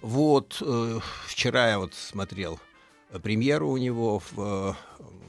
Вот 0.05 0.61
э, 0.61 0.99
вчера 1.25 1.71
я 1.71 1.79
вот 1.79 1.95
смотрел 1.95 2.59
премьеру 3.23 3.69
у 3.71 3.77
него, 3.77 4.19
в, 4.19 4.33
э, 4.37 4.73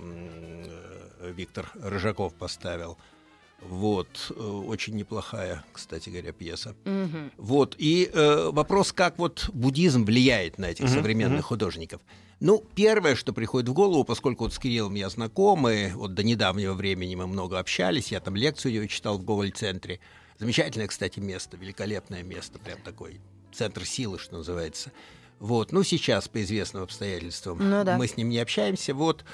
э, 0.00 1.32
Виктор 1.34 1.70
Рыжаков 1.82 2.34
поставил. 2.34 2.98
Вот, 3.62 4.30
э, 4.36 4.38
очень 4.38 4.94
неплохая, 4.96 5.64
кстати 5.72 6.10
говоря, 6.10 6.30
пьеса. 6.32 6.76
Мгм. 6.84 7.32
Вот, 7.38 7.74
и 7.78 8.10
э, 8.12 8.50
вопрос, 8.52 8.92
как 8.92 9.18
вот 9.18 9.48
буддизм 9.54 10.04
влияет 10.04 10.58
на 10.58 10.66
этих 10.66 10.84
Мгм, 10.84 10.94
современных 10.94 11.38
мгм. 11.38 11.48
художников. 11.48 12.02
Ну, 12.40 12.62
первое, 12.74 13.14
что 13.14 13.32
приходит 13.32 13.70
в 13.70 13.72
голову, 13.72 14.04
поскольку 14.04 14.44
вот 14.44 14.52
с 14.52 14.58
Кириллом 14.58 14.94
я 14.94 15.08
знакомы, 15.08 15.92
вот 15.94 16.12
до 16.12 16.22
недавнего 16.22 16.74
времени 16.74 17.14
мы 17.14 17.26
много 17.26 17.58
общались, 17.58 18.12
я 18.12 18.20
там 18.20 18.36
лекцию 18.36 18.72
у 18.72 18.74
него 18.74 18.86
читал 18.88 19.16
в 19.16 19.24
Гоголь-центре. 19.24 20.00
Замечательное, 20.38 20.86
кстати, 20.86 21.18
место, 21.18 21.56
великолепное 21.56 22.22
место, 22.22 22.58
прям 22.58 22.78
такой 22.82 23.22
центр 23.56 23.84
силы, 23.84 24.18
что 24.18 24.36
называется. 24.36 24.92
Вот, 25.38 25.72
ну, 25.72 25.82
сейчас 25.82 26.28
по 26.28 26.42
известным 26.42 26.82
обстоятельствам 26.82 27.58
Ну 27.60 27.84
да. 27.84 27.96
мы 27.98 28.06
с 28.06 28.16
ним 28.16 28.28
не 28.30 28.38
общаемся, 28.38 28.94
вот, 28.94 29.24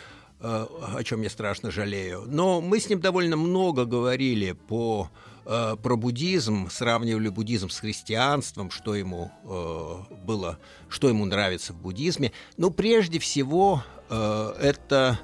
э, 0.40 0.66
о 0.96 1.04
чем 1.04 1.22
я 1.22 1.30
страшно 1.30 1.70
жалею. 1.70 2.24
Но 2.26 2.60
мы 2.60 2.80
с 2.80 2.88
ним 2.88 3.00
довольно 3.00 3.36
много 3.36 3.84
говорили 3.84 4.52
по 4.52 5.08
э, 5.46 5.76
про 5.80 5.96
буддизм, 5.96 6.68
сравнивали 6.70 7.28
буддизм 7.28 7.68
с 7.68 7.78
христианством, 7.78 8.70
что 8.70 8.94
ему 8.94 9.30
э, 9.44 10.14
было, 10.24 10.58
что 10.88 11.08
ему 11.08 11.24
нравится 11.24 11.72
в 11.72 11.76
буддизме. 11.80 12.32
Ну, 12.56 12.70
прежде 12.70 13.18
всего, 13.20 13.84
э, 14.08 14.54
это, 14.60 15.20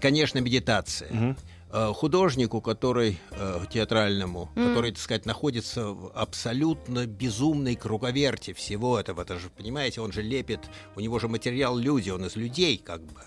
конечно, 0.00 0.38
медитация. 0.38 1.12
Мгм. 1.12 1.36
Э, 1.72 1.92
Художнику, 1.94 2.60
который 2.60 3.18
э, 3.30 3.60
театральному, 3.70 4.50
Мгм. 4.56 4.68
который, 4.68 4.90
так 4.90 5.00
сказать, 5.00 5.26
находится 5.26 5.86
в 5.92 6.10
абсолютно 6.14 7.06
безумной 7.06 7.76
круговерте 7.76 8.54
всего 8.54 8.98
этого, 8.98 9.22
это 9.22 9.38
же, 9.38 9.50
понимаете, 9.50 10.00
он 10.00 10.10
же 10.12 10.22
лепит, 10.22 10.60
у 10.96 11.00
него 11.00 11.18
же 11.20 11.28
материал 11.28 11.76
люди, 11.78 12.10
он 12.10 12.24
из 12.24 12.34
людей 12.36 12.76
как 12.76 13.02
бы. 13.02 13.20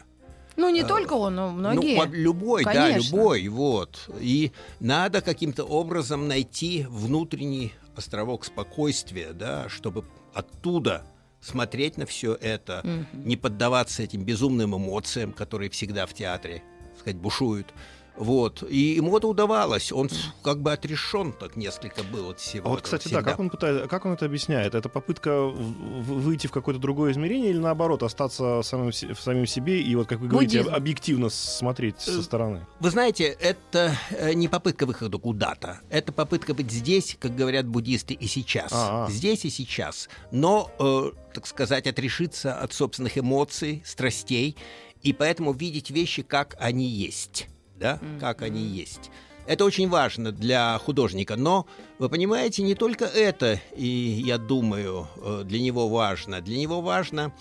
Ну, 0.58 0.70
не 0.70 0.82
Э, 0.82 0.86
только 0.88 1.14
он, 1.14 1.36
но 1.36 1.52
многие. 1.52 1.96
Ну, 1.96 2.12
любой, 2.12 2.64
да, 2.66 2.74
Конечно. 2.74 3.16
любой, 3.16 3.48
вот. 3.48 4.10
И 4.20 4.52
надо 4.82 5.22
каким-то 5.22 5.64
образом 5.64 6.28
найти 6.28 6.86
внутренний 6.90 7.72
островок 7.96 8.44
спокойствия, 8.46 9.32
да, 9.34 9.70
чтобы 9.70 10.04
оттуда 10.34 11.06
смотреть 11.40 11.98
на 11.98 12.06
все 12.06 12.34
это, 12.36 12.82
Мгм. 12.84 13.26
не 13.28 13.38
поддаваться 13.38 14.04
этим 14.04 14.24
безумным 14.26 14.76
эмоциям, 14.76 15.32
которые 15.32 15.70
всегда 15.70 16.06
в 16.06 16.14
театре, 16.14 16.62
так 16.92 17.00
сказать, 17.00 17.18
бушуют. 17.18 17.68
Вот. 18.16 18.64
И 18.70 18.78
ему 18.96 19.18
это 19.18 19.28
удавалось. 19.28 19.92
Он 19.92 20.10
как 20.44 20.62
бы 20.62 20.72
отрешен 20.72 21.34
так 21.34 21.56
несколько 21.56 22.04
был 22.04 22.30
от 22.30 22.40
всего. 22.40 22.68
А 22.68 22.70
вот, 22.72 22.82
кстати, 22.82 23.06
да, 23.06 23.18
всегда. 23.20 23.32
как 23.32 23.40
он, 23.40 23.50
пытается, 23.50 23.88
как 23.88 24.06
он 24.06 24.14
это 24.14 24.26
объясняет? 24.26 24.76
Это 24.76 24.88
попытка 24.90 25.42
выйти 25.48 26.48
в 26.48 26.52
какое-то 26.52 26.80
другое 26.80 27.12
измерение 27.12 27.50
или 27.50 27.58
наоборот 27.58 28.04
остаться 28.04 28.62
самым, 28.64 28.92
се- 28.92 29.14
в 29.14 29.20
самим 29.20 29.48
себе 29.48 29.82
и 29.82 29.96
вот, 29.96 30.08
как 30.08 30.20
вы 30.20 30.28
говорите, 30.28 30.60
Буддизм. 30.60 30.76
объективно 30.76 31.30
смотреть 31.30 32.00
со 32.02 32.20
Э, 32.20 32.22
стороны? 32.22 32.66
Вы 32.80 32.90
знаете, 32.92 33.26
это 33.40 33.96
э, 34.12 34.34
не 34.34 34.48
попытка 34.48 34.86
выхода 34.86 35.18
куда-то. 35.18 35.80
Это 35.90 36.12
попытка 36.12 36.54
быть 36.54 36.72
здесь, 36.72 37.18
как 37.20 37.36
говорят 37.36 37.66
буддисты, 37.68 38.14
и 38.14 38.28
сейчас. 38.28 38.72
А-а. 38.72 39.10
Здесь 39.10 39.46
и 39.46 39.50
сейчас. 39.50 40.08
Но, 40.32 40.70
э, 40.80 41.12
так 41.34 41.48
сказать, 41.48 41.88
отрешиться 41.88 42.54
от 42.60 42.74
собственных 42.74 43.18
эмоций, 43.18 43.82
страстей, 43.86 44.56
и 45.02 45.14
поэтому 45.14 45.52
видеть 45.54 45.90
вещи, 45.90 46.22
как 46.22 46.56
они 46.60 46.86
есть. 46.88 47.48
Да? 47.84 48.00
Как 48.20 48.42
они 48.42 48.62
есть. 48.62 49.12
Это 49.46 49.66
очень 49.66 49.90
важно 49.90 50.32
для 50.32 50.78
художника, 50.78 51.36
но 51.36 51.66
вы 52.00 52.08
понимаете, 52.08 52.64
не 52.64 52.76
только 52.76 53.04
это, 53.04 53.60
и 53.76 53.86
я 54.26 54.38
думаю, 54.38 55.10
э, 55.18 55.44
для 55.44 55.60
него 55.60 55.90
важно. 55.90 56.40
Для 56.40 56.58
него 56.58 56.80
важно 56.80 57.34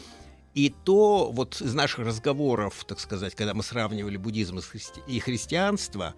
и 0.54 0.74
то, 0.84 1.30
вот 1.32 1.60
из 1.60 1.74
наших 1.74 2.00
разговоров, 2.00 2.84
так 2.88 2.98
сказать, 2.98 3.36
когда 3.36 3.54
мы 3.54 3.62
сравнивали 3.62 4.16
буддизм 4.16 4.58
и 4.58 4.62
христи- 4.62 5.02
и 5.06 5.20
христианство, 5.20 6.14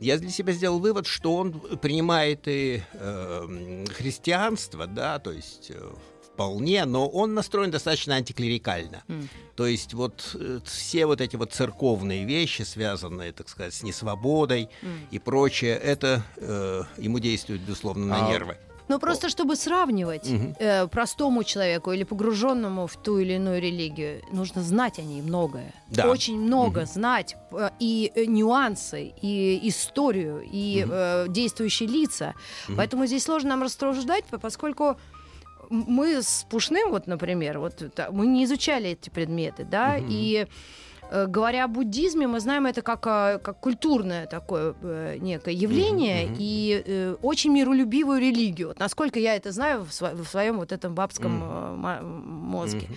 я 0.00 0.16
для 0.16 0.30
себя 0.30 0.54
сделал 0.54 0.80
вывод, 0.80 1.06
что 1.06 1.36
он 1.36 1.52
принимает 1.82 2.48
и 2.48 2.82
э, 2.94 3.84
христианство, 3.90 4.86
да, 4.86 5.18
то 5.18 5.32
есть 5.32 5.70
э, 5.70 5.92
вполне, 6.40 6.84
но 6.84 7.08
он 7.08 7.32
настроен 7.34 7.70
достаточно 7.70 8.14
антиклерикально. 8.16 9.02
М. 9.08 9.28
То 9.56 9.66
есть 9.66 9.94
вот 9.94 10.36
э, 10.38 10.58
все 10.66 11.06
вот 11.06 11.20
эти 11.22 11.36
вот 11.36 11.52
церковные 11.52 12.26
вещи, 12.26 12.62
связанные, 12.62 13.32
так 13.32 13.48
сказать, 13.48 13.72
с 13.72 13.82
несвободой 13.82 14.68
М. 14.82 15.00
и 15.10 15.18
прочее, 15.18 15.76
это 15.76 16.22
э, 16.36 16.82
ему 16.98 17.20
действует, 17.20 17.62
безусловно, 17.62 18.04
на 18.06 18.26
А 18.26 18.30
нервы. 18.30 18.56
Но 18.88 19.00
просто 19.00 19.28
чтобы 19.30 19.56
сравнивать 19.56 20.28
Мгм. 20.30 20.54
э, 20.60 20.86
простому 20.88 21.42
человеку 21.42 21.90
или 21.92 22.04
погруженному 22.04 22.86
в 22.86 22.96
ту 23.02 23.18
или 23.18 23.32
иную 23.32 23.60
религию, 23.60 24.20
нужно 24.32 24.62
знать 24.62 24.98
о 24.98 25.02
ней 25.02 25.22
многое. 25.22 25.72
Да. 25.90 26.08
Очень 26.10 26.38
много 26.38 26.80
Мгм. 26.82 26.88
знать 26.88 27.34
э, 27.52 27.70
и 27.80 28.12
э, 28.14 28.26
нюансы, 28.26 29.12
и 29.22 29.58
историю, 29.68 30.42
и 30.52 30.82
Мгм. 30.84 30.92
э, 30.94 31.26
действующие 31.30 31.88
лица. 31.88 32.34
Мгм. 32.68 32.76
Поэтому 32.76 33.06
здесь 33.06 33.24
сложно 33.24 33.48
нам 33.48 33.62
рассуждать, 33.62 34.24
по- 34.26 34.38
поскольку 34.38 34.96
мы 35.70 36.22
с 36.22 36.46
Пушным, 36.50 36.90
вот, 36.90 37.06
например, 37.06 37.58
вот 37.58 37.82
мы 38.12 38.26
не 38.26 38.44
изучали 38.44 38.90
эти 38.90 39.10
предметы, 39.10 39.64
да, 39.64 39.96
Мгм. 39.98 40.06
и 40.10 40.46
э, 41.10 41.26
говоря 41.26 41.64
о 41.64 41.68
буддизме, 41.68 42.26
мы 42.26 42.40
знаем 42.40 42.66
это 42.66 42.82
как, 42.82 43.06
э, 43.06 43.38
как 43.42 43.60
культурное 43.60 44.26
такое 44.26 44.74
э, 44.82 45.18
некое 45.20 45.54
явление 45.54 46.26
мгм. 46.26 46.36
и 46.38 46.82
э, 46.86 47.16
очень 47.22 47.52
миролюбивую 47.52 48.20
религию. 48.20 48.68
Вот 48.68 48.78
насколько 48.80 49.18
я 49.20 49.36
это 49.36 49.52
знаю 49.52 49.84
в, 49.84 49.88
сво- 49.90 50.14
в 50.14 50.26
своем 50.28 50.56
вот 50.58 50.72
этом 50.72 50.94
бабском 50.94 51.32
ма- 51.80 52.00
мозге. 52.02 52.86
Мгм. 52.88 52.96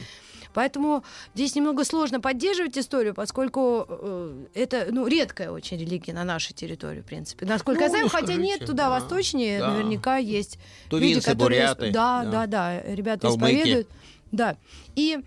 Поэтому 0.54 1.04
здесь 1.36 1.56
немного 1.56 1.84
сложно 1.84 2.20
поддерживать 2.20 2.78
историю, 2.78 3.14
поскольку 3.14 3.86
э, 3.88 4.46
это 4.56 4.88
ну, 4.90 5.08
редкая 5.08 5.52
очень 5.52 5.78
религия 5.78 6.14
на 6.14 6.24
нашей 6.24 6.54
территории, 6.54 7.02
в 7.02 7.06
принципе. 7.06 7.46
Насколько 7.46 7.82
я 7.82 7.88
Ну, 7.88 7.92
знаю, 7.92 8.04
не 8.06 8.10
хотя 8.10 8.26
скажите, 8.26 8.44
нет, 8.44 8.60
туда 8.66 8.84
да, 8.86 8.90
восточнее 8.90 9.60
да. 9.60 9.72
наверняка 9.72 10.18
есть 10.18 10.58
Тувинцы, 10.90 11.16
люди, 11.16 11.26
которые... 11.26 11.62
буряты. 11.62 11.92
Да, 11.92 12.26
да, 12.26 12.48
да, 12.48 12.82
ребята 12.82 13.28
Калмыки. 13.28 13.56
исповедуют. 13.56 13.88
Да. 14.32 14.58
И 14.96 15.20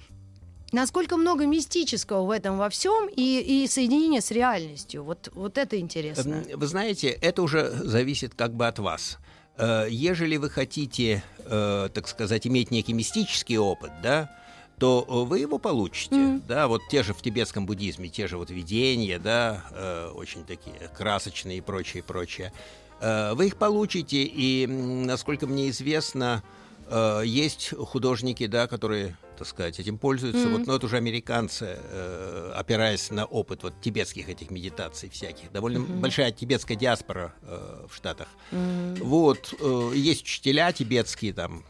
насколько 0.72 1.16
много 1.16 1.46
мистического 1.46 2.24
в 2.24 2.30
этом 2.30 2.58
во 2.58 2.68
всем 2.68 3.08
и, 3.08 3.62
и 3.64 3.66
соединение 3.68 4.20
с 4.20 4.30
реальностью. 4.30 5.04
Вот, 5.04 5.28
вот 5.34 5.58
это 5.58 5.78
интересно. 5.78 6.44
Эм, 6.48 6.58
Вы 6.58 6.66
знаете, 6.66 7.08
это 7.08 7.42
уже 7.42 7.70
зависит 7.70 8.34
как 8.34 8.54
бы 8.54 8.66
от 8.66 8.78
вас. 8.78 9.18
Э, 9.56 9.86
Ежели 9.88 10.36
вы 10.36 10.50
хотите, 10.50 11.22
э, 11.44 11.88
так 11.92 12.08
сказать, 12.08 12.46
иметь 12.46 12.70
некий 12.70 12.92
мистический 12.92 13.58
опыт, 13.58 13.92
да, 14.02 14.30
то 14.78 15.04
э, 15.08 15.28
вы 15.28 15.38
его 15.40 15.58
получите, 15.58 16.14
Мгм. 16.16 16.42
да, 16.48 16.66
вот 16.68 16.82
те 16.90 17.02
же 17.02 17.14
в 17.14 17.22
тибетском 17.22 17.66
буддизме, 17.66 18.08
те 18.08 18.26
же 18.26 18.36
вот 18.36 18.50
видения, 18.50 19.18
да, 19.18 19.64
э, 19.70 20.10
очень 20.14 20.44
такие 20.44 20.74
красочные 20.96 21.58
и 21.58 21.60
прочее, 21.60 22.02
прочее. 22.02 22.52
Э, 23.00 23.34
Вы 23.34 23.46
их 23.48 23.56
получите, 23.56 24.22
и, 24.24 24.66
насколько 24.66 25.46
мне 25.46 25.68
известно, 25.70 26.42
э, 26.88 27.22
есть 27.24 27.74
художники, 27.76 28.46
да, 28.46 28.66
которые, 28.66 29.16
так 29.38 29.46
сказать, 29.46 29.78
этим 29.80 29.98
пользуются. 29.98 30.48
Мгм. 30.48 30.58
Вот, 30.58 30.66
но 30.66 30.76
это 30.76 30.86
уже 30.86 30.96
американцы, 30.96 31.76
э, 31.78 32.52
опираясь 32.54 33.10
на 33.10 33.24
опыт 33.24 33.62
вот 33.62 33.74
тибетских 33.80 34.28
этих 34.28 34.50
медитаций 34.50 35.08
всяких. 35.10 35.52
Довольно 35.52 35.80
Мгм. 35.80 36.00
большая 36.00 36.32
тибетская 36.32 36.76
диаспора 36.76 37.34
э, 37.42 37.86
в 37.88 37.94
Штатах. 37.96 38.28
М. 38.50 38.96
Вот, 39.00 39.54
э, 39.58 39.92
есть 39.94 40.22
учителя 40.22 40.72
тибетские 40.72 41.32
там, 41.32 41.64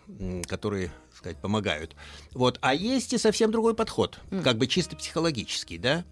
которые, 0.49 0.91
сказать, 1.23 1.39
помогают. 1.39 1.95
Вот, 2.35 2.59
а 2.61 2.75
есть 2.75 3.13
и 3.13 3.19
совсем 3.19 3.53
другой 3.53 3.75
подход, 3.75 4.19
как 4.43 4.59
бы 4.59 4.67
чисто 4.67 4.97
психологический, 4.97 5.79
да? 5.79 6.05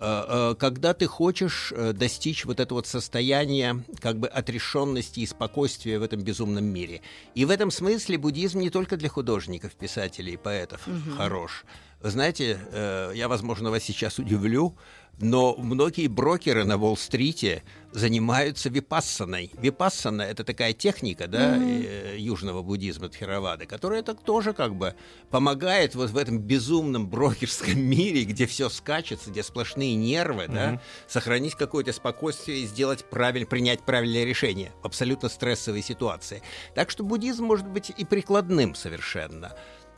Э, 0.00 0.52
э, 0.52 0.54
Когда 0.58 0.92
ты 0.92 1.06
хочешь 1.06 1.72
э, 1.74 1.92
достичь 1.92 2.44
вот 2.44 2.60
этого 2.60 2.78
вот 2.78 2.86
состояния 2.86 3.82
как 4.00 4.18
бы 4.18 4.26
отрешенности 4.28 5.20
и 5.20 5.26
спокойствия 5.26 5.98
в 5.98 6.02
этом 6.02 6.20
безумном 6.20 6.64
мире. 6.64 7.00
И 7.36 7.44
в 7.44 7.50
этом 7.50 7.70
смысле 7.70 8.18
буддизм 8.18 8.58
не 8.60 8.70
только 8.70 8.96
для 8.96 9.08
художников, 9.08 9.72
писателей 9.72 10.34
и 10.34 10.36
поэтов 10.36 10.86
Мгм. 10.86 11.16
хорош. 11.16 11.64
Вы 12.00 12.10
знаете, 12.10 12.58
э, 12.72 13.12
я, 13.14 13.28
возможно, 13.28 13.70
вас 13.70 13.82
сейчас 13.82 14.18
удивлю, 14.18 14.76
но 15.20 15.54
многие 15.56 16.08
брокеры 16.08 16.64
на 16.64 16.76
Уолл-стрите 16.76 17.62
занимаются 17.92 18.68
випассаной. 18.68 19.52
Випассана— 19.56 20.22
это 20.22 20.42
такая 20.42 20.72
техника 20.72 21.28
да, 21.28 21.56
э, 21.56 22.16
южного 22.18 22.62
буддизма 22.62 23.08
Тхеравады, 23.08 23.66
которая 23.66 24.02
так 24.02 24.20
тоже 24.22 24.52
как 24.52 24.74
бы 24.74 24.96
помогает 25.30 25.94
вот 25.94 26.10
в 26.10 26.16
этом 26.16 26.40
безумном 26.40 27.08
брокерском 27.08 27.78
мире, 27.80 28.24
где 28.24 28.46
все 28.46 28.68
скачется, 28.68 29.30
где 29.30 29.44
сплошные 29.44 29.94
нервы, 29.94 30.46
да, 30.48 30.72
Мгм. 30.72 30.80
сохранить 31.06 31.54
какое-то 31.54 31.92
спокойствие 31.92 32.58
и 32.62 32.66
сделать 32.66 33.04
правиль, 33.08 33.46
принять 33.46 33.82
правильное 33.84 34.24
решение 34.24 34.72
в 34.82 34.86
абсолютно 34.86 35.28
стрессовой 35.28 35.82
ситуации. 35.82 36.42
Так 36.74 36.90
что 36.90 37.04
буддизм 37.04 37.44
может 37.44 37.68
быть 37.68 37.92
и 37.96 38.04
прикладным 38.04 38.74
совершенно. 38.74 39.54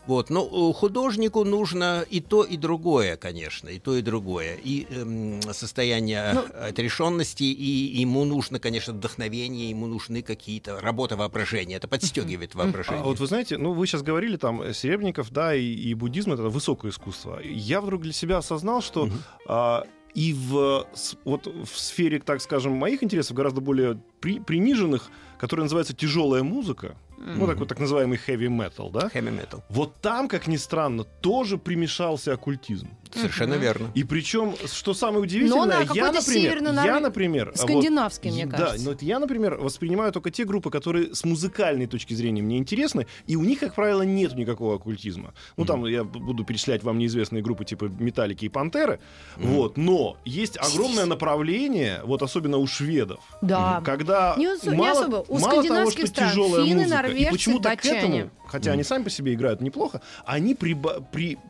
Вот, 0.07 0.31
но 0.31 0.45
э, 0.47 0.73
художнику 0.73 1.45
нужно 1.45 2.05
и 2.09 2.21
то, 2.21 2.45
и 2.45 2.57
другое, 2.57 3.17
конечно, 3.17 3.69
и 3.69 3.79
то, 3.79 3.97
и 3.97 4.03
другое. 4.03 4.57
И 4.63 4.87
эм, 4.91 5.41
состояние 5.53 6.33
Ну- 6.35 6.45
отрешенности, 6.69 7.43
и 7.45 8.01
ему 8.01 8.25
нужно, 8.25 8.61
конечно, 8.61 8.93
вдохновение, 8.93 9.71
ему 9.71 9.87
нужны 9.87 10.23
какие-то 10.23 10.81
работа 10.81 11.17
воображения. 11.17 11.77
Это 11.77 11.89
подстегивает 11.89 12.55
воображение. 12.55 13.03
А 13.03 13.05
вот 13.05 13.19
вы 13.19 13.27
знаете, 13.27 13.59
ну 13.59 13.73
вы 13.73 13.87
сейчас 13.87 14.03
говорили 14.03 14.37
там 14.37 14.63
э, 14.63 14.73
Серебренников, 14.73 15.31
да, 15.33 15.55
и, 15.55 15.65
и 15.65 15.95
буддизм 15.95 16.33
это 16.33 16.43
высокое 16.45 16.91
искусство. 16.93 17.41
Я 17.43 17.81
вдруг 17.81 18.03
для 18.03 18.13
себя 18.13 18.39
осознал, 18.39 18.83
что 18.83 19.09
а, 19.49 19.85
и 20.15 20.33
в 20.33 20.87
вот 21.25 21.47
в 21.47 21.79
сфере, 21.79 22.21
так 22.21 22.41
скажем, 22.41 22.73
моих 22.73 23.03
интересов 23.03 23.37
гораздо 23.37 23.61
более 23.61 24.01
при- 24.21 24.39
приниженных, 24.41 25.11
которая 25.39 25.65
называется 25.65 25.95
тяжелая 25.95 26.43
музыка, 26.43 26.97
ну 27.19 27.47
такой 27.47 27.67
так 27.67 27.79
называемый 27.81 28.19
heavy 28.27 28.49
metal, 28.49 28.91
да. 28.91 29.09
Heavy 29.13 29.33
metal. 29.35 29.63
Вот 29.69 29.95
там, 30.01 30.29
как 30.29 30.47
ни 30.47 30.57
странно, 30.57 31.05
тоже 31.05 31.59
примешался 31.59 32.33
оккультизм. 32.33 32.89
Совершенно 33.15 33.55
верно. 33.55 33.91
И 33.95 34.05
причем, 34.05 34.55
что 34.67 34.93
самое 34.93 35.23
удивительное, 35.23 35.65
Но 35.65 35.73
а, 35.73 35.81
я, 35.81 35.87
какой-то 35.87 36.13
например, 36.13 36.63
я, 36.85 37.01
например, 37.01 37.47
вот- 37.47 37.59
Скандинавский, 37.59 38.31
мне 38.31 38.47
да, 38.47 38.57
кажется. 38.59 38.85
но 38.85 38.93
это 38.93 39.05
я, 39.05 39.19
например, 39.19 39.57
воспринимаю 39.57 40.13
только 40.13 40.31
те 40.31 40.45
группы, 40.45 40.71
которые 40.71 41.15
с 41.15 41.25
музыкальной 41.25 41.87
точки 41.87 42.15
зрения 42.15 42.43
мне 42.43 42.59
интересны, 42.59 43.07
и 43.27 43.37
у 43.37 43.45
них, 43.45 43.61
как 43.61 43.75
правило, 43.75 44.03
нет 44.03 44.35
никакого 44.35 44.75
оккультизма. 44.77 45.33
Ну, 45.57 45.65
там 45.65 45.87
я 45.87 46.05
буду 46.05 46.45
перечислять 46.45 46.83
вам 46.83 46.99
неизвестные 46.99 47.43
группы 47.43 47.65
типа 47.65 47.85
Металлики 47.99 48.45
и 48.47 48.49
Пантеры, 48.49 48.99
вот, 49.37 49.77
но 49.77 50.17
есть 50.25 50.59
огромное 50.59 51.07
направление, 51.07 52.01
вот 52.05 52.23
особенно 52.23 52.59
у 52.59 52.67
шведов, 52.67 53.21
Да. 53.41 53.81
когда 53.85 54.35
Не 54.37 54.49
усу- 54.49 54.71
не 54.73 54.77
мало, 54.77 55.01
особо. 55.01 55.17
У 55.29 55.35
мало 55.39 55.41
того, 55.41 55.63
скандинавских 55.63 55.99
что 56.07 56.07
стран 56.09 56.31
тяжелая 56.31 56.65
финны, 56.65 56.83
музыка, 56.83 56.97
норвежцы, 57.09 57.29
и 57.29 57.31
почему-то 57.33 57.77
к 57.77 57.85
этому, 57.85 58.31
хотя 58.47 58.73
они 58.73 58.83
сами 58.83 59.05
по 59.05 59.11
себе 59.11 59.35
играют 59.35 59.61
неплохо, 59.61 60.01
они 60.25 60.55
при, 60.55 60.73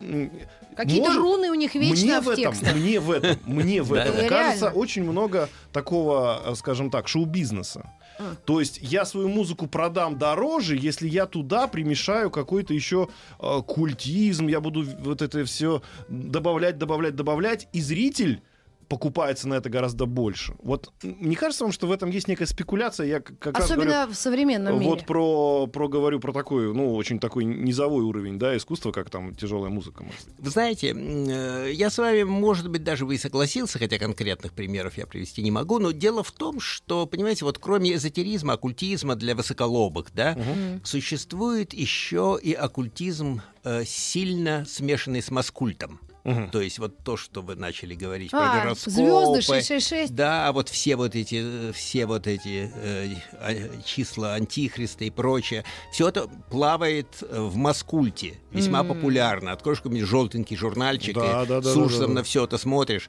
м, 0.00 0.30
Какие-то 0.76 1.08
может- 1.08 1.22
руны 1.22 1.50
у 1.50 1.54
них 1.54 1.74
вечно 1.74 2.04
мне 2.04 2.20
в 2.20 2.24
в 2.24 2.28
этом, 2.28 2.54
мне 2.74 3.00
в 3.00 3.10
этом, 3.10 3.38
мне 3.46 3.82
в 3.82 3.92
этом 3.94 4.28
кажется 4.28 4.70
очень 4.70 5.04
много 5.04 5.48
такого, 5.72 6.42
э, 6.44 6.54
скажем 6.54 6.90
так, 6.90 7.08
шоу-бизнеса. 7.08 7.90
А. 8.18 8.34
То 8.44 8.60
есть 8.60 8.78
я 8.82 9.04
свою 9.04 9.28
музыку 9.28 9.66
продам 9.66 10.18
дороже, 10.18 10.76
если 10.76 11.08
я 11.08 11.26
туда 11.26 11.66
примешаю 11.66 12.30
какой-то 12.30 12.74
еще 12.74 13.08
э, 13.40 13.62
культизм, 13.66 14.48
я 14.48 14.60
буду 14.60 14.84
вот 15.00 15.22
это 15.22 15.44
все 15.44 15.82
добавлять, 16.08 16.78
добавлять, 16.78 17.16
добавлять, 17.16 17.68
и 17.72 17.80
зритель 17.80 18.42
покупается 18.88 19.48
на 19.48 19.54
это 19.54 19.68
гораздо 19.68 20.06
больше. 20.06 20.54
Вот 20.62 20.92
не 21.02 21.34
кажется 21.34 21.64
вам, 21.64 21.72
что 21.72 21.86
в 21.86 21.92
этом 21.92 22.10
есть 22.10 22.28
некая 22.28 22.46
спекуляция? 22.46 23.06
Я 23.06 23.20
как 23.20 23.58
раз 23.58 23.70
говорю, 23.70 23.90
Особенно 23.90 24.12
в 24.12 24.16
современном 24.16 24.78
мире. 24.78 24.90
вот 24.90 25.06
про, 25.06 25.66
про 25.66 25.88
говорю 25.88 26.20
про 26.20 26.32
такой, 26.32 26.72
ну, 26.72 26.94
очень 26.94 27.18
такой 27.18 27.44
низовой 27.44 28.04
уровень, 28.04 28.38
да, 28.38 28.56
искусства, 28.56 28.92
как 28.92 29.10
там 29.10 29.34
тяжелая 29.34 29.70
музыка. 29.70 30.04
может 30.04 30.24
быть. 30.26 30.34
Вы 30.38 30.50
знаете, 30.50 30.94
э, 30.94 31.70
я 31.72 31.90
с 31.90 31.98
вами, 31.98 32.22
может 32.22 32.70
быть, 32.70 32.84
даже 32.84 33.06
бы 33.06 33.14
и 33.14 33.18
согласился, 33.18 33.78
хотя 33.78 33.98
конкретных 33.98 34.52
примеров 34.52 34.96
я 34.98 35.06
привести 35.06 35.42
не 35.42 35.50
могу, 35.50 35.78
но 35.78 35.90
дело 35.90 36.22
в 36.22 36.32
том, 36.32 36.60
что, 36.60 37.06
понимаете, 37.06 37.44
вот 37.44 37.58
кроме 37.58 37.94
эзотеризма, 37.94 38.54
оккультизма 38.54 39.16
для 39.16 39.34
высоколобых, 39.34 40.08
да, 40.14 40.36
существует 40.84 41.72
еще 41.72 42.38
и 42.40 42.52
оккультизм 42.52 43.42
э, 43.64 43.84
сильно 43.84 44.64
смешанный 44.66 45.22
с 45.22 45.30
маскультом. 45.30 46.00
Мгм. 46.26 46.50
То 46.50 46.60
есть 46.60 46.78
вот 46.80 46.98
то, 47.04 47.16
что 47.16 47.40
вы 47.40 47.54
начали 47.54 47.94
говорить 47.94 48.30
А, 48.34 48.36
про 48.38 48.60
гороскопы. 48.64 48.90
звезды 48.90 49.42
666. 49.42 50.12
Да, 50.14 50.52
вот 50.52 50.68
все 50.68 50.96
вот 50.96 51.14
эти, 51.14 51.68
э, 51.68 51.72
все 51.72 52.04
вот 52.06 52.26
эти 52.26 52.70
э, 52.74 53.14
а, 53.34 53.82
числа 53.84 54.34
антихриста 54.34 55.04
и 55.04 55.10
прочее, 55.10 55.64
все 55.92 56.08
это 56.08 56.26
плавает 56.50 57.06
э, 57.22 57.40
в 57.40 57.54
маскульте, 57.56 58.34
весьма 58.50 58.80
М. 58.80 58.88
популярно. 58.88 59.52
Откроешь 59.52 59.78
какой-нибудь 59.78 60.08
желтенький 60.08 60.56
журнальчик 60.56 61.14
Да, 61.14 61.44
и 61.44 61.46
да, 61.46 61.60
да, 61.60 61.62
с 61.70 61.74
да, 61.74 61.80
ужасом 61.80 62.08
да, 62.08 62.14
на 62.14 62.20
да. 62.20 62.22
все 62.24 62.44
это 62.44 62.58
смотришь. 62.58 63.08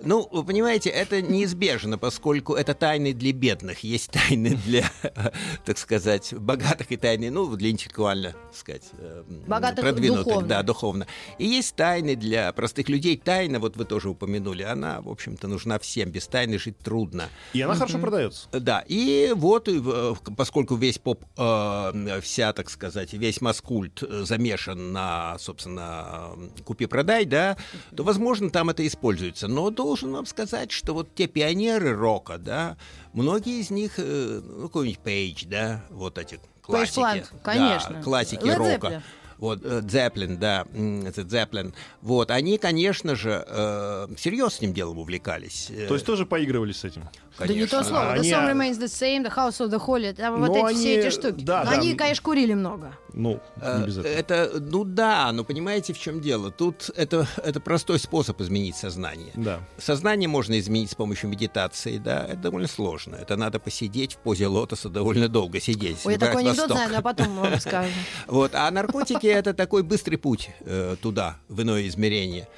Ну, 0.00 0.28
вы 0.30 0.44
понимаете, 0.44 0.90
это 0.90 1.22
неизбежно, 1.22 1.98
поскольку 1.98 2.54
это 2.54 2.74
тайны 2.74 3.12
для 3.12 3.32
бедных. 3.32 3.80
Есть 3.84 4.10
тайны 4.10 4.56
для, 4.66 4.90
так 5.64 5.78
сказать, 5.78 6.34
богатых 6.34 6.90
и 6.90 6.96
тайны, 6.96 7.30
ну, 7.30 7.54
для 7.56 7.70
интеллектуально, 7.70 8.32
так 8.32 8.56
сказать, 8.56 8.82
э, 8.98 9.22
Богатых 9.46 9.80
продвинутых. 9.80 10.24
духовно. 10.24 10.48
Да, 10.48 10.62
духовно. 10.62 11.06
И 11.38 11.46
есть 11.46 11.76
тайны 11.76 12.16
для 12.16 12.52
простых 12.52 12.88
людей. 12.88 13.16
Тайна, 13.16 13.60
вот 13.60 13.76
вы 13.76 13.84
тоже 13.84 14.10
упомянули, 14.10 14.62
она, 14.62 15.00
в 15.00 15.08
общем-то, 15.08 15.48
нужна 15.48 15.78
всем. 15.78 16.10
Без 16.10 16.26
тайны 16.26 16.58
жить 16.58 16.78
трудно. 16.78 17.28
И 17.52 17.60
она 17.60 17.74
хорошо 17.74 17.98
продается. 17.98 18.48
Да, 18.52 18.84
и 18.86 19.32
вот, 19.34 19.68
поскольку 20.36 20.74
весь 20.74 20.98
поп, 20.98 21.24
э, 21.38 22.20
вся, 22.20 22.52
так 22.52 22.68
сказать, 22.68 23.12
весь 23.12 23.40
маскульт 23.40 24.02
замешан 24.10 24.92
на, 24.92 25.38
собственно, 25.38 26.30
купи-продай, 26.64 27.24
да, 27.24 27.56
то, 27.96 28.02
возможно, 28.02 28.50
там 28.50 28.70
это 28.70 28.86
используется. 28.86 29.48
Но 29.48 29.70
должен 29.84 30.12
вам 30.12 30.24
сказать, 30.24 30.72
что 30.72 30.94
вот 30.94 31.14
те 31.14 31.26
пионеры 31.26 31.94
рока, 31.94 32.38
да, 32.38 32.76
многие 33.12 33.60
из 33.60 33.70
них, 33.70 33.92
э, 33.98 34.40
ну, 34.42 34.68
какой-нибудь 34.68 34.98
Пейдж, 35.00 35.44
да, 35.46 35.84
вот 35.90 36.16
эти 36.16 36.40
классики. 36.62 37.00
Да, 37.00 37.38
конечно. 37.42 38.02
классики 38.02 38.44
Led 38.44 38.56
рока. 38.56 38.86
Zeppelin. 38.86 39.02
Вот, 39.38 39.60
э, 39.64 39.80
Дзеплин, 39.82 40.38
да, 40.38 40.64
м, 40.74 41.06
это 41.06 41.24
Дзеплин. 41.24 41.74
Вот, 42.02 42.30
они, 42.30 42.58
конечно 42.58 43.14
же, 43.16 43.44
э, 43.46 44.06
всерьез 44.16 44.54
с 44.54 44.60
ним 44.60 44.72
делом 44.72 44.98
увлекались. 44.98 45.68
Э, 45.70 45.86
То 45.88 45.94
есть 45.94 46.06
тоже 46.06 46.26
поигрывали 46.26 46.72
с 46.72 46.84
этим. 46.84 47.08
Да 47.38 47.48
не 47.48 47.66
то 47.66 47.78
конечно. 47.78 47.82
слово. 47.84 48.12
Они- 48.12 48.30
The 48.30 48.32
song 48.32 48.52
remains 48.54 48.78
the 48.78 48.84
same, 48.86 49.24
the 49.24 49.34
house 49.34 49.58
of 49.60 49.68
the 49.70 49.84
holy. 49.84 50.12
Там 50.14 50.38
вот 50.40 50.48
Но 50.48 50.68
эти 50.68 50.76
все 50.76 50.88
они- 50.88 50.98
эти 51.00 51.10
штуки. 51.10 51.42
да, 51.42 51.64
Но 51.64 51.70
да. 51.72 51.76
Они, 51.78 51.94
конечно, 51.94 52.22
курили 52.22 52.54
много. 52.54 52.92
Ну, 53.12 53.40
Э, 53.60 53.80
не 53.80 53.86
без 53.86 53.98
этого. 53.98 54.12
Это, 54.12 54.50
ну 54.60 54.84
да, 54.84 55.32
но 55.32 55.42
понимаете, 55.44 55.92
в 55.94 55.98
чем 55.98 56.20
дело? 56.20 56.50
Тут 56.52 56.90
это, 56.96 57.26
это 57.42 57.58
простой 57.60 57.98
способ 57.98 58.40
изменить 58.40 58.76
сознание. 58.76 59.32
Да. 59.34 59.60
Сознание 59.78 60.28
можно 60.28 60.58
изменить 60.60 60.92
с 60.92 60.94
помощью 60.94 61.28
медитации, 61.28 61.98
да, 61.98 62.24
это 62.24 62.36
довольно 62.36 62.68
сложно. 62.68 63.16
Это 63.16 63.36
надо 63.36 63.58
посидеть 63.58 64.14
в 64.14 64.18
позе 64.18 64.46
лотоса 64.46 64.88
довольно 64.88 65.28
долго 65.28 65.60
сидеть. 65.60 65.98
Ой, 66.04 66.12
я 66.14 66.18
такой 66.20 66.42
анекдот 66.42 66.70
знаю, 66.70 66.90
но 66.92 67.02
потом 67.02 67.36
вам 67.36 67.58
скажу. 67.60 67.90
Вот, 68.28 68.54
а 68.54 68.70
наркотики 68.70 69.23
это 69.28 69.54
такой 69.54 69.82
быстрый 69.82 70.16
путь 70.16 70.50
э, 70.60 70.96
туда, 71.00 71.36
в 71.48 71.62
иное 71.62 71.86
измерение. 71.88 72.48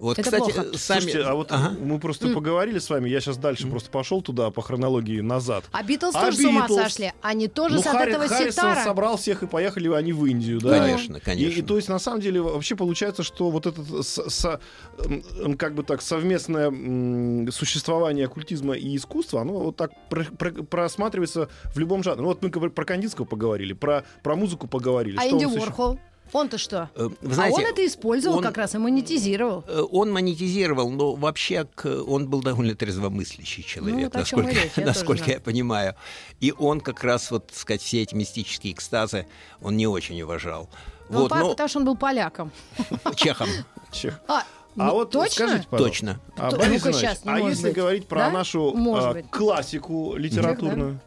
Вот, 0.00 0.18
Это 0.18 0.24
кстати, 0.28 0.50
плохо. 0.52 0.76
сами. 0.76 1.00
Слушайте, 1.02 1.22
а 1.22 1.34
вот 1.34 1.52
Ага. 1.52 1.76
мы 1.80 2.00
просто 2.00 2.28
поговорили 2.34 2.80
с 2.80 2.90
вами, 2.90 3.08
я 3.08 3.20
сейчас 3.20 3.36
дальше 3.38 3.68
просто 3.68 3.90
пошел 3.90 4.22
туда 4.22 4.50
по 4.50 4.60
хронологии 4.60 5.20
назад. 5.20 5.64
А 5.70 5.84
Битлз 5.84 6.14
А 6.16 6.26
тоже 6.26 6.36
с 6.38 6.44
ума 6.44 6.68
сошли. 6.68 7.12
Они 7.22 7.46
тоже 7.46 7.76
ну, 7.76 7.82
с 7.82 7.86
от 7.86 7.92
Харри- 7.92 8.10
этого 8.10 8.26
Харрисон 8.26 8.52
ситара. 8.52 8.84
собрал 8.84 9.16
всех 9.16 9.44
и 9.44 9.46
поехали 9.46 9.88
они 9.94 10.12
в 10.12 10.26
Индию, 10.26 10.60
да? 10.60 10.80
Конечно, 10.80 11.20
конечно. 11.20 11.56
И, 11.56 11.60
и 11.60 11.62
то 11.62 11.76
есть, 11.76 11.88
на 11.88 12.00
самом 12.00 12.20
деле, 12.20 12.42
вообще 12.42 12.74
получается, 12.74 13.22
что 13.22 13.50
вот 13.50 13.66
это 13.66 14.02
с- 14.02 14.28
с- 14.28 14.60
м, 14.98 15.56
как 15.56 15.74
бы 15.76 15.84
так 15.84 16.02
совместное 16.02 16.66
м, 16.66 17.50
существование 17.52 18.26
оккультизма 18.26 18.74
и 18.74 18.96
искусства, 18.96 19.42
оно 19.42 19.54
вот 19.60 19.76
так 19.76 19.92
про- 20.10 20.24
про- 20.24 20.64
просматривается 20.64 21.48
в 21.72 21.78
любом 21.78 22.02
жанре. 22.02 22.20
Ну, 22.22 22.28
вот 22.28 22.42
мы 22.42 22.50
про 22.50 22.84
Кандинского 22.84 23.26
поговорили, 23.26 23.72
про, 23.74 24.04
про 24.24 24.34
музыку 24.34 24.66
поговорили. 24.66 25.16
А 25.16 25.20
Что 25.22 25.30
Инди 25.36 25.44
у 25.44 25.50
нас 25.50 25.56
еще? 25.58 25.98
Он-то 26.32 26.58
что? 26.58 26.90
Э, 26.96 27.08
вы 27.20 27.34
знаете, 27.34 27.56
а 27.56 27.60
он 27.60 27.66
это 27.72 27.86
использовал 27.86 28.38
он- 28.38 28.42
как 28.42 28.56
раз 28.56 28.74
и 28.74 28.78
монетизировал. 28.78 29.64
Э, 29.68 29.82
Он 29.90 30.10
монетизировал, 30.12 30.90
но 30.90 31.14
вообще 31.14 31.64
к- 31.74 31.86
он 32.06 32.28
был 32.28 32.42
довольно 32.42 32.74
трезвомыслящий 32.74 33.62
человек, 33.62 34.12
Ну, 34.14 34.18
насколько, 34.20 34.50
речь, 34.50 34.72
я 34.76 34.86
насколько 34.86 35.30
я 35.30 35.40
понимаю. 35.40 35.94
И 36.40 36.52
он 36.58 36.80
как 36.80 37.04
раз, 37.04 37.30
вот, 37.30 37.48
так 37.48 37.56
сказать, 37.56 37.82
все 37.82 38.02
эти 38.02 38.14
мистические 38.14 38.72
экстазы 38.72 39.26
он 39.62 39.76
не 39.76 39.86
очень 39.86 40.20
уважал. 40.22 40.68
Ну, 41.08 41.20
вот, 41.20 41.30
но 41.30 41.50
потому 41.50 41.68
что 41.68 41.78
он 41.78 41.84
был 41.84 41.96
поляком. 41.96 42.50
чехом, 43.16 43.48
Чех. 43.92 44.20
А, 44.26 44.40
А 44.40 44.86
ну, 44.86 44.90
вот 44.94 45.10
точно? 45.12 45.46
скажите, 45.46 45.68
пожалуйста, 45.68 45.76
точно. 45.76 46.20
А, 46.36 46.50
Борис 46.50 46.84
а 47.24 47.38
если 47.38 47.62
быть. 47.68 47.74
говорить 47.76 48.08
про 48.08 48.18
Да? 48.22 48.30
нашу 48.30 48.74
а, 48.96 49.22
классику 49.30 50.16
литературную, 50.16 50.98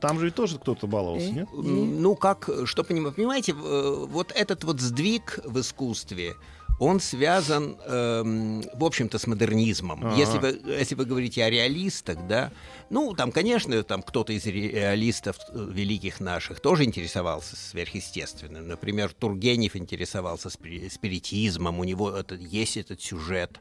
Там 0.00 0.18
же 0.18 0.26
ведь 0.26 0.34
тоже 0.34 0.58
кто-то 0.58 0.86
баловался, 0.86 1.26
Э? 1.26 1.32
нет? 1.32 1.48
М, 1.52 2.02
Ну, 2.02 2.14
как, 2.16 2.48
что 2.64 2.82
поним- 2.82 3.12
понимаете, 3.12 3.52
э, 3.52 4.06
вот 4.08 4.32
этот 4.32 4.64
вот 4.64 4.80
сдвиг 4.80 5.38
в 5.44 5.60
искусстве, 5.60 6.34
он 6.78 7.00
связан, 7.00 7.76
эм, 7.86 8.62
в 8.74 8.84
общем-то, 8.84 9.18
с 9.18 9.26
модернизмом. 9.26 10.04
Ага. 10.06 10.16
Если, 10.16 10.38
вы, 10.38 10.60
если 10.66 10.94
вы 10.94 11.06
говорите 11.06 11.42
о 11.44 11.48
реалистах, 11.50 12.26
да, 12.28 12.52
ну, 12.90 13.14
там, 13.14 13.32
конечно, 13.32 13.82
там 13.82 14.02
кто-то 14.02 14.32
из 14.34 14.44
ре- 14.46 14.70
реалистов 14.72 15.36
э, 15.54 15.68
великих 15.72 16.20
наших 16.20 16.60
тоже 16.60 16.84
интересовался 16.84 17.56
сверхъестественным. 17.56 18.68
Например, 18.68 19.10
Тургенев 19.18 19.74
интересовался 19.76 20.48
спири- 20.48 20.90
спиритизмом, 20.90 21.78
у 21.80 21.84
него 21.84 22.10
это, 22.10 22.34
есть 22.34 22.76
этот 22.76 23.00
сюжет. 23.00 23.58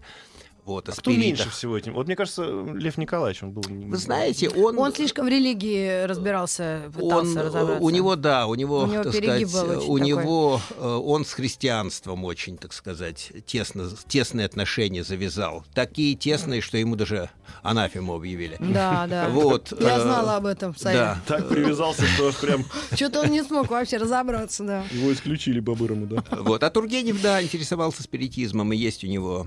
Вот, 0.65 0.89
о 0.89 0.93
Кто 0.93 1.11
меньше 1.11 1.51
всего 1.51 1.77
этим? 1.77 1.93
Вот 1.93 2.07
мне 2.07 2.15
кажется, 2.15 2.43
Лев 2.43 2.97
Николаевич, 2.97 3.43
он 3.43 3.51
был... 3.51 3.61
Вы 3.69 3.97
знаете, 3.97 4.49
он... 4.49 4.79
Он 4.79 4.91
слишком 4.91 5.27
в 5.27 5.29
религии 5.29 6.05
разбирался, 6.05 6.91
пытался 6.91 7.31
он, 7.31 7.37
э, 7.37 7.41
разобраться. 7.43 7.83
у 7.83 7.89
него, 7.91 8.15
да, 8.15 8.47
у 8.47 8.55
него, 8.55 8.79
У 8.79 8.87
него 8.87 9.03
так 9.03 9.13
сказать, 9.13 9.53
был 9.53 9.69
очень 9.69 9.87
у 9.87 9.97
такой. 9.97 10.07
него, 10.07 10.61
э, 10.77 10.87
он 10.87 11.23
с 11.23 11.33
христианством 11.33 12.25
очень, 12.25 12.57
так 12.57 12.73
сказать, 12.73 13.31
тесно, 13.45 13.91
тесные 14.07 14.47
отношения 14.47 15.03
завязал. 15.03 15.63
Такие 15.75 16.15
тесные, 16.15 16.61
что 16.61 16.79
ему 16.79 16.95
даже 16.95 17.29
анафему 17.61 18.15
объявили. 18.15 18.57
Да, 18.59 19.05
да. 19.07 19.29
Вот, 19.29 19.71
Я 19.79 19.97
э, 19.97 20.01
знала 20.01 20.37
об 20.37 20.47
этом, 20.47 20.75
Савелий. 20.75 20.99
Да. 20.99 21.21
Так 21.27 21.47
привязался, 21.47 22.07
что 22.07 22.31
прям 22.41 22.65
Что-то 22.91 23.21
он 23.21 23.29
не 23.29 23.43
смог 23.43 23.69
вообще 23.69 23.97
разобраться, 23.97 24.63
да. 24.63 24.83
его 24.89 25.13
исключили 25.13 25.59
по-бырому, 25.59 26.07
да. 26.07 26.23
Вот. 26.31 26.63
А 26.63 26.71
Тургенев, 26.71 27.21
да, 27.21 27.43
интересовался 27.43 28.01
спиритизмом, 28.01 28.73
и 28.73 28.77
есть 28.77 29.03
у 29.03 29.07
него 29.07 29.45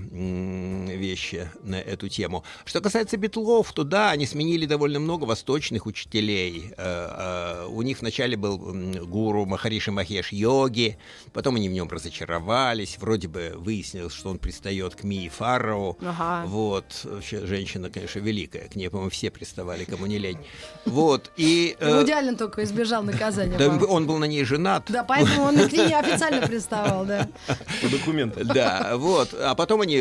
вещи 1.09 1.49
на 1.63 1.75
эту 1.79 2.07
тему. 2.07 2.43
Что 2.65 2.81
касается 2.81 3.17
Бетлов, 3.17 3.71
то 3.73 3.83
да, 3.83 4.11
они 4.11 4.25
сменили 4.25 4.65
довольно 4.65 4.99
много 4.99 5.25
восточных 5.25 5.85
учителей. 5.85 6.73
Э, 6.77 7.63
э, 7.63 7.67
У 7.67 7.81
них 7.81 8.01
вначале 8.01 8.37
был 8.37 8.57
гуру 9.07 9.45
Махариши 9.45 9.91
Махеш 9.91 10.31
йоги, 10.31 10.97
потом 11.33 11.55
они 11.55 11.69
в 11.69 11.71
нем 11.71 11.87
разочаровались, 11.89 12.97
вроде 12.99 13.27
бы 13.27 13.53
выяснилось, 13.57 14.13
что 14.13 14.29
он 14.29 14.37
пристает 14.37 14.95
к 14.95 15.03
Мии 15.03 15.29
Фарроу. 15.29 15.97
Ага. 16.01 16.45
Вот, 16.47 16.85
вообще 17.03 17.45
женщина, 17.45 17.89
конечно, 17.89 18.19
великая, 18.19 18.67
к 18.67 18.75
ней, 18.75 18.89
по-моему, 18.89 19.09
все 19.09 19.31
приставали, 19.31 19.85
кому 19.85 20.05
не 20.05 20.19
лень. 20.19 20.37
Вот, 20.85 21.31
и... 21.37 21.75
э, 21.79 21.99
Вуди 21.99 22.11
Аллен 22.11 22.35
только 22.35 22.63
избежал 22.63 23.03
наказания. 23.03 23.57
да, 23.57 23.67
он 23.69 24.05
был 24.05 24.17
на 24.17 24.25
ней 24.25 24.43
женат. 24.43 24.83
Да, 24.89 25.03
поэтому 25.03 25.43
он 25.43 25.57
к 25.69 25.71
ней 25.71 25.93
официально 25.93 26.45
приставал, 26.45 27.05
да. 27.05 27.27
По 27.81 27.87
документам. 27.89 28.47
Да, 28.47 28.93
вот. 28.95 29.33
А 29.33 29.55
потом 29.55 29.81
они 29.81 29.97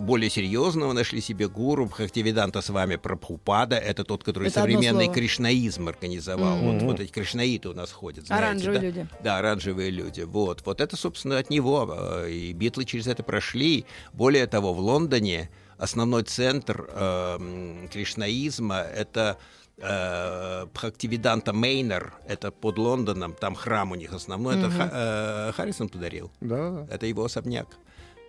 более 0.00 0.28
серьезного 0.54 0.92
нашли 0.92 1.20
себе 1.20 1.48
гуру. 1.48 1.86
Бхактивиданта 1.86 2.60
с 2.60 2.70
вами 2.70 2.96
Прабхупада. 2.96 3.76
Это 3.76 4.02
тот, 4.04 4.24
который 4.24 4.48
Это 4.48 4.60
современный 4.60 5.08
кришнаизм 5.08 5.88
организовал. 5.88 6.56
Мгм. 6.56 6.72
Вот, 6.72 6.82
вот 6.82 7.00
эти 7.00 7.10
кришнаиты 7.12 7.68
у 7.68 7.72
нас 7.74 7.92
ходят. 7.92 8.26
знаете, 8.26 8.44
Оранжевые 8.46 8.80
да? 8.80 8.86
люди. 8.86 9.06
Да, 9.22 9.38
оранжевые 9.38 9.90
люди. 9.90 10.22
Вот. 10.22 10.62
Вот 10.66 10.80
это, 10.80 10.96
собственно, 10.96 11.38
от 11.38 11.50
него. 11.50 11.88
э, 11.96 12.30
И 12.30 12.52
Битлы 12.52 12.84
через 12.84 13.06
это 13.06 13.22
прошли. 13.22 13.84
Более 14.12 14.46
того, 14.46 14.74
в 14.74 14.80
Лондоне 14.80 15.50
основной 15.78 16.24
центр 16.24 16.88
э, 16.92 17.36
м, 17.38 17.88
кришнаизма— 17.88 18.76
это 18.96 19.38
э, 19.78 20.66
Бхактивиданта 20.74 21.52
Мейнер, 21.52 22.12
это 22.28 22.50
под 22.50 22.76
Лондоном, 22.78 23.32
там 23.34 23.54
храм 23.54 23.92
у 23.92 23.94
них 23.94 24.12
основной, 24.12 24.58
это 24.58 24.68
Ха- 24.70 24.90
э, 24.92 25.52
Харрисон 25.52 25.88
подарил. 25.88 26.30
Да, 26.40 26.86
Это 26.90 27.06
его 27.06 27.24
особняк. 27.24 27.66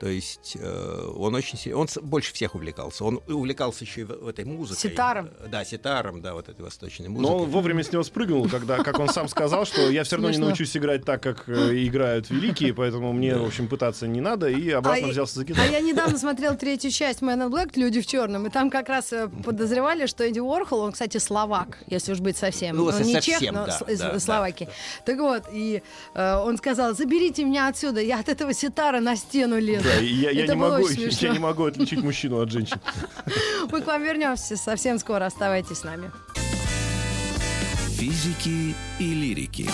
То 0.02 0.08
есть 0.08 0.58
э, 0.60 1.12
он 1.16 1.36
очень 1.36 1.60
се- 1.60 1.76
он 1.76 1.88
больше 2.02 2.34
всех 2.34 2.56
увлекался. 2.56 3.06
Он 3.06 3.22
увлекался 3.28 3.84
еще 3.84 4.02
и 4.02 4.04
в, 4.04 4.08
в 4.24 4.28
этой 4.28 4.46
музыкой. 4.46 4.90
Ситаром? 4.90 5.30
Да, 5.48 5.64
ситаром, 5.64 6.24
да, 6.24 6.34
вот 6.34 6.50
этой 6.50 6.64
восточной 6.64 7.08
Но 7.08 7.14
музыкой. 7.20 7.36
он 7.44 7.50
вовремя 7.52 7.84
с 7.84 7.92
него 7.92 8.02
спрыгнул, 8.02 8.50
когда, 8.50 8.78
как 8.78 8.98
он 8.98 9.10
сам 9.10 9.28
сказал, 9.28 9.64
что 9.64 9.92
я 9.92 10.04
все 10.04 10.16
равно 10.16 10.32
не 10.32 10.40
научусь 10.40 10.76
играть 10.76 11.06
так, 11.06 11.22
как 11.22 11.48
э, 11.48 11.86
играют 11.86 12.32
великие, 12.32 12.74
поэтому 12.74 13.14
мне, 13.14 13.36
в 13.36 13.46
общем, 13.46 13.68
пытаться 13.68 14.08
не 14.08 14.22
надо, 14.22 14.50
и 14.50 14.72
обратно 14.72 15.06
А 15.08 15.12
взялся 15.12 15.36
за 15.36 15.42
А 15.42 15.44
гитару. 15.46 15.72
я 15.72 15.80
недавно 15.82 16.18
смотрел 16.18 16.58
третью 16.58 16.90
часть 16.90 17.22
Man 17.22 17.38
in 17.48 17.52
Black 17.52 17.74
«Люди 17.76 18.02
в 18.02 18.08
черном», 18.08 18.48
и 18.48 18.50
там 18.50 18.72
как 18.72 18.90
раз 18.90 19.14
э, 19.14 19.30
подозревали, 19.46 20.08
что 20.08 20.24
Эдди 20.24 20.40
Уорхол, 20.40 20.80
он, 20.80 20.94
кстати, 20.94 21.20
словак, 21.20 21.78
если 21.86 22.14
уж 22.14 22.22
быть 22.22 22.38
совсем. 22.38 22.76
Ну, 22.76 22.86
он 22.86 23.00
не 23.04 23.14
совсем, 23.14 23.40
чех, 23.40 23.52
но 23.54 23.68
из. 23.88 24.24
Словакии. 24.24 24.68
Так 25.06 25.20
вот, 25.20 25.44
и 25.54 25.84
э, 26.16 26.36
он 26.38 26.58
сказал, 26.58 26.96
заберите 26.96 27.44
меня 27.44 27.68
отсюда, 27.68 28.02
я 28.02 28.20
от 28.20 28.30
этого 28.30 28.52
ситара 28.52 29.00
на 29.00 29.16
стену 29.16 29.60
лезу. 29.60 29.91
Да, 29.96 30.02
я, 30.02 30.32
я 30.32 30.48
не 30.48 30.56
могу, 30.56 30.88
я 30.88 31.30
не 31.30 31.40
могу 31.40 31.66
отличить 31.66 32.02
мужчину 32.02 32.42
от 32.42 32.52
женщины. 32.52 32.80
Мы 33.72 33.82
к 33.82 33.88
вам 33.88 34.04
вернемся 34.04 34.58
совсем 34.58 35.00
скоро, 35.00 35.26
оставайтесь 35.26 35.80
с 35.80 35.84
нами. 35.84 36.12
Физики 37.98 38.76
и 39.00 39.14
лирики. 39.14 39.70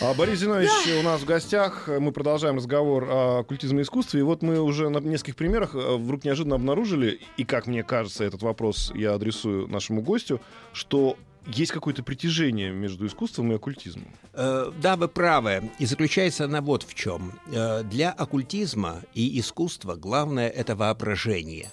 А 0.00 0.12
Борис 0.12 0.40
Зинович 0.40 0.70
у 1.00 1.02
нас 1.02 1.22
в 1.22 1.24
гостях. 1.24 1.88
Мы 1.88 2.12
продолжаем 2.12 2.56
разговор 2.56 3.08
о 3.10 3.38
оккультизме 3.40 3.80
и 3.80 3.82
искусстве. 3.82 4.20
И 4.20 4.22
вот 4.22 4.42
мы 4.42 4.60
уже 4.60 4.90
на 4.90 4.98
нескольких 4.98 5.36
примерах 5.36 5.74
э, 5.74 5.96
вдруг 5.96 6.24
неожиданно 6.24 6.56
обнаружили, 6.56 7.20
и 7.38 7.44
как 7.44 7.66
мне 7.66 7.82
кажется, 7.82 8.24
этот 8.24 8.42
вопрос 8.42 8.92
я 8.94 9.14
адресую 9.14 9.68
нашему 9.68 10.02
гостю, 10.02 10.40
что 10.72 11.16
есть 11.46 11.72
какое-то 11.72 12.02
притяжение 12.02 12.70
между 12.72 13.06
искусством 13.06 13.52
и 13.52 13.56
оккультизмом. 13.56 14.08
Э, 14.32 14.72
Да, 14.80 14.96
вы 14.96 15.08
правы. 15.08 15.70
И 15.78 15.86
заключается 15.86 16.44
она 16.44 16.60
вот 16.60 16.82
в 16.82 16.94
чем. 16.94 17.32
Э, 17.52 17.82
Для 17.82 18.10
оккультизма 18.10 19.02
и 19.14 19.38
искусства 19.38 19.94
главное 19.94 20.48
это 20.48 20.74
воображение. 20.74 21.70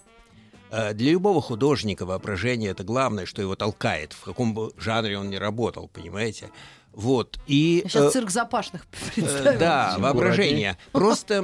Э, 0.71 0.93
Для 0.93 1.11
любого 1.11 1.41
художника 1.41 2.05
воображение 2.05 2.71
это 2.71 2.83
главное, 2.83 3.25
что 3.25 3.41
его 3.41 3.55
толкает, 3.55 4.13
в 4.13 4.23
каком 4.23 4.53
бы 4.53 4.71
жанре 4.77 5.17
он 5.17 5.29
ни 5.29 5.35
работал, 5.37 5.87
понимаете? 5.87 6.49
Вот. 6.93 7.39
И, 7.47 7.81
Я 7.83 7.89
сейчас 7.89 8.03
э, 8.05 8.11
цирк 8.11 8.29
запашных 8.29 8.85
Э, 8.91 9.11
представила. 9.15 9.57
Да, 9.57 9.95
воображение. 9.97 10.77
Просто 10.91 11.43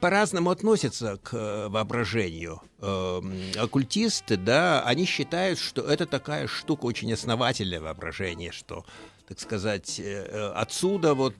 по-разному 0.00 0.50
относятся 0.50 1.18
к 1.22 1.34
э, 1.34 1.68
воображению. 1.68 2.62
Э, 2.80 3.20
м, 3.22 3.34
Оккультисты, 3.58 4.36
да, 4.36 4.82
они 4.82 5.04
считают, 5.04 5.58
что 5.58 5.82
это 5.82 6.06
такая 6.06 6.46
штука 6.46 6.86
очень 6.86 7.12
основательное 7.12 7.80
воображение, 7.80 8.52
что, 8.52 8.84
так 9.28 9.38
сказать, 9.38 10.00
э, 10.00 10.02
э, 10.30 10.52
отсюда 10.54 11.14
вот 11.14 11.34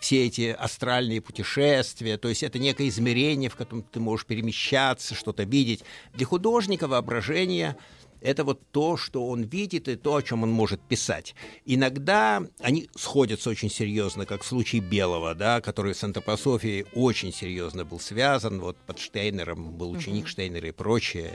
все 0.00 0.26
эти 0.26 0.56
астральные 0.58 1.20
путешествия, 1.20 2.16
то 2.16 2.28
есть 2.28 2.42
это 2.42 2.58
некое 2.58 2.88
измерение, 2.88 3.50
в 3.50 3.56
котором 3.56 3.82
ты 3.82 4.00
можешь 4.00 4.24
перемещаться, 4.24 5.14
что-то 5.14 5.42
видеть. 5.42 5.82
Для 6.14 6.26
художника 6.26 6.86
воображение 6.86 7.76
это 8.20 8.44
вот 8.44 8.60
то, 8.70 8.96
что 8.96 9.26
он 9.26 9.42
видит, 9.42 9.88
и 9.88 9.96
то, 9.96 10.16
о 10.16 10.22
чем 10.22 10.42
он 10.42 10.50
может 10.50 10.80
писать. 10.80 11.34
Иногда 11.64 12.42
они 12.60 12.88
сходятся 12.96 13.50
очень 13.50 13.70
серьезно, 13.70 14.26
как 14.26 14.42
в 14.42 14.46
случае 14.46 14.82
Белого, 14.82 15.34
да, 15.34 15.60
который 15.60 15.94
с 15.94 16.04
антропософией 16.04 16.86
очень 16.94 17.32
серьезно 17.32 17.84
был 17.84 18.00
связан, 18.00 18.60
вот 18.60 18.76
под 18.86 18.98
Штейнером 18.98 19.72
был 19.72 19.90
ученик 19.90 20.28
Штейнера 20.28 20.68
и 20.68 20.72
прочее. 20.72 21.32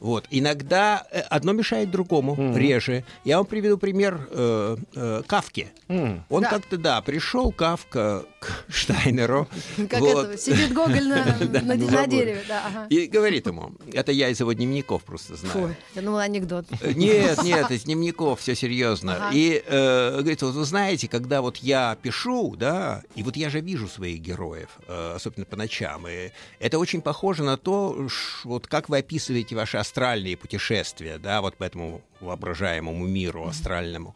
Вот. 0.00 0.26
Иногда 0.30 1.06
э, 1.10 1.20
одно 1.20 1.52
мешает 1.52 1.90
другому, 1.90 2.56
реже. 2.56 3.04
Я 3.24 3.36
вам 3.36 3.46
приведу 3.46 3.76
пример 3.78 4.26
э, 4.30 4.76
э, 4.94 5.22
Кавки. 5.26 5.68
М. 5.88 6.24
Он 6.30 6.42
Да. 6.42 6.50
как-то, 6.50 6.76
да, 6.78 7.00
пришел 7.02 7.52
Кавка 7.52 8.24
к 8.40 8.64
Штайнеру. 8.68 9.46
Как 9.90 10.00
вот. 10.00 10.26
это, 10.30 10.38
сидит 10.38 10.72
Гоголь 10.72 11.06
на, 11.06 11.24
на- 11.40 11.60
на 11.76 11.84
заборе. 11.86 12.06
дереве. 12.08 12.42
Да, 12.48 12.62
ага. 12.66 12.86
И 12.88 13.06
говорит 13.06 13.46
ему, 13.46 13.72
это 13.92 14.10
я 14.12 14.28
из 14.30 14.40
его 14.40 14.52
дневников 14.52 15.04
просто 15.04 15.36
знаю. 15.36 15.52
Фу, 15.68 15.74
я 15.94 16.02
думала 16.02 16.22
анекдот. 16.22 16.66
Э, 16.80 16.92
Нет, 16.92 17.42
нет, 17.42 17.70
из 17.70 17.82
дневников 17.84 18.40
все 18.40 18.54
серьезно. 18.54 19.16
Ага. 19.16 19.30
И 19.34 19.62
э, 19.66 20.18
говорит, 20.18 20.40
вот 20.42 20.54
вы 20.54 20.64
знаете, 20.64 21.08
когда 21.08 21.42
вот 21.42 21.58
я 21.58 21.96
пишу, 22.00 22.56
да, 22.56 23.02
и 23.14 23.22
вот 23.22 23.36
я 23.36 23.50
же 23.50 23.60
вижу 23.60 23.86
своих 23.88 24.20
героев, 24.20 24.68
э, 24.88 25.12
особенно 25.16 25.44
по 25.44 25.56
ночам, 25.56 26.06
и 26.08 26.30
это 26.58 26.78
очень 26.78 27.02
похоже 27.02 27.42
на 27.44 27.56
то, 27.58 28.08
ш- 28.08 28.48
вот 28.48 28.66
как 28.66 28.88
вы 28.88 28.98
описываете 28.98 29.54
ваши 29.56 29.76
астральные 29.90 30.36
путешествия, 30.36 31.18
да, 31.18 31.40
вот 31.40 31.56
по 31.56 31.64
этому 31.64 32.00
воображаемому 32.20 33.06
миру 33.08 33.46
астральному. 33.48 34.14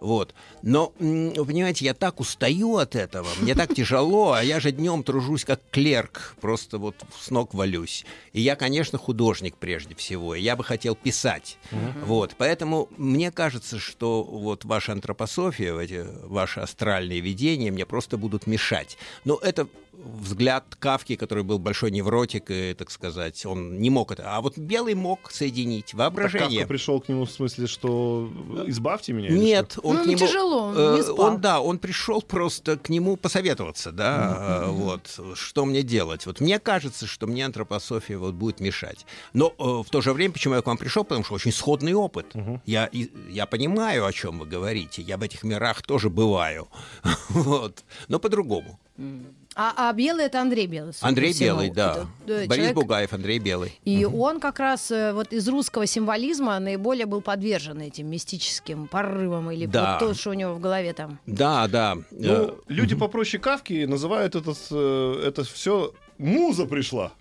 Вот. 0.00 0.34
Но, 0.62 0.92
вы 0.98 1.44
понимаете, 1.46 1.84
я 1.84 1.94
так 1.94 2.18
устаю 2.18 2.78
от 2.78 2.96
этого, 2.96 3.28
мне 3.40 3.54
так 3.54 3.72
тяжело, 3.72 4.32
а 4.32 4.42
я 4.42 4.58
же 4.58 4.72
днем 4.72 5.04
тружусь 5.04 5.44
как 5.44 5.60
клерк, 5.70 6.34
просто 6.40 6.78
вот 6.78 6.96
с 7.20 7.30
ног 7.30 7.54
валюсь. 7.54 8.04
И 8.32 8.40
я, 8.40 8.56
конечно, 8.56 8.98
художник 8.98 9.54
прежде 9.56 9.94
всего, 9.94 10.34
и 10.34 10.42
я 10.42 10.56
бы 10.56 10.64
хотел 10.64 10.96
писать. 10.96 11.56
Вот. 12.04 12.34
Поэтому 12.36 12.88
мне 12.96 13.30
кажется, 13.30 13.78
что 13.78 14.24
вот 14.24 14.64
ваша 14.64 14.90
антропософия, 14.90 15.78
эти 15.78 16.04
ваши 16.26 16.58
астральные 16.58 17.20
видения 17.20 17.70
мне 17.70 17.86
просто 17.86 18.16
будут 18.16 18.48
мешать. 18.48 18.98
Но 19.24 19.36
это 19.36 19.68
взгляд 19.92 20.64
Кавки, 20.78 21.16
который 21.16 21.44
был 21.44 21.58
большой 21.58 21.90
невротик, 21.90 22.50
и, 22.50 22.74
так 22.74 22.90
сказать, 22.90 23.44
он 23.46 23.78
не 23.78 23.90
мог 23.90 24.10
это. 24.12 24.24
А 24.36 24.40
вот 24.40 24.56
Белый 24.58 24.94
мог 24.94 25.30
соединить 25.30 25.86
Так 25.86 25.94
воображение. 25.94 26.60
Кавка 26.60 26.68
пришел 26.68 27.00
к 27.00 27.08
нему 27.08 27.24
в 27.26 27.30
смысле, 27.30 27.66
что 27.66 28.30
избавьте 28.66 29.12
меня? 29.12 29.28
или 29.28 29.38
Нет, 29.38 29.72
что? 29.72 29.80
он 29.82 29.96
Ну, 29.96 30.02
к 30.02 30.06
ему 30.06 30.16
нему... 30.16 30.26
тяжело, 30.26 30.62
он 30.68 30.76
э, 30.78 30.96
не 30.96 31.02
спал. 31.02 31.20
Он, 31.20 31.40
да, 31.40 31.60
он 31.60 31.78
пришел 31.78 32.22
просто 32.22 32.76
к 32.78 32.88
нему 32.88 33.16
посоветоваться, 33.16 33.92
да, 33.92 34.62
э, 34.64 34.70
вот, 34.70 35.20
что 35.34 35.64
мне 35.64 35.82
делать. 35.82 36.26
Вот 36.26 36.40
мне 36.40 36.58
кажется, 36.58 37.06
что 37.06 37.26
мне 37.26 37.44
антропософия 37.44 38.18
вот 38.18 38.34
будет 38.34 38.60
мешать. 38.60 39.04
Но 39.32 39.54
э, 39.58 39.82
в 39.86 39.90
то 39.90 40.00
же 40.00 40.12
время, 40.12 40.32
почему 40.32 40.54
я 40.54 40.62
к 40.62 40.66
вам 40.66 40.78
пришел, 40.78 41.04
потому 41.04 41.24
что 41.24 41.34
очень 41.34 41.52
сходный 41.52 41.94
опыт. 41.94 42.34
Я, 42.66 42.86
и- 42.86 43.10
я 43.30 43.46
понимаю, 43.46 44.06
о 44.06 44.12
чем 44.12 44.38
вы 44.38 44.46
говорите, 44.46 45.02
я 45.02 45.16
в 45.18 45.22
этих 45.22 45.42
мирах 45.44 45.82
тоже 45.82 46.08
бываю, 46.10 46.68
вот, 47.28 47.84
но 48.08 48.18
по-другому. 48.18 48.78
А, 49.54 49.74
а 49.90 49.92
Белый 49.92 50.24
это 50.26 50.40
Андрей 50.40 50.66
Белый. 50.66 50.94
Андрей 51.00 51.32
всему. 51.32 51.46
Белый, 51.48 51.70
да. 51.70 51.90
Это, 51.92 52.06
да, 52.26 52.34
Борис 52.46 52.54
человек- 52.54 52.74
Бугаев, 52.74 53.12
Андрей 53.12 53.38
Белый. 53.38 53.78
И 53.84 54.04
он 54.04 54.40
как 54.40 54.58
раз 54.58 54.90
э, 54.90 55.12
вот 55.12 55.32
из 55.32 55.46
русского 55.48 55.86
символизма 55.86 56.58
наиболее 56.58 57.06
был 57.06 57.20
подвержен 57.20 57.80
этим 57.80 58.08
мистическим 58.10 58.88
порывам 58.88 59.50
или 59.50 59.66
Да. 59.66 59.98
вот 60.00 60.08
то, 60.08 60.14
что 60.14 60.30
у 60.30 60.34
него 60.34 60.54
в 60.54 60.60
голове 60.60 60.92
там. 60.94 61.18
Да, 61.26 61.68
да. 61.68 61.96
э, 62.10 62.14
Ну, 62.46 62.54
люди 62.68 62.94
попроще 62.94 63.40
Кавки 63.42 63.84
называют 63.84 64.34
этот, 64.36 64.58
э, 64.70 65.22
это 65.26 65.44
все 65.44 65.92
муза 66.22 66.66
пришла. 66.66 67.12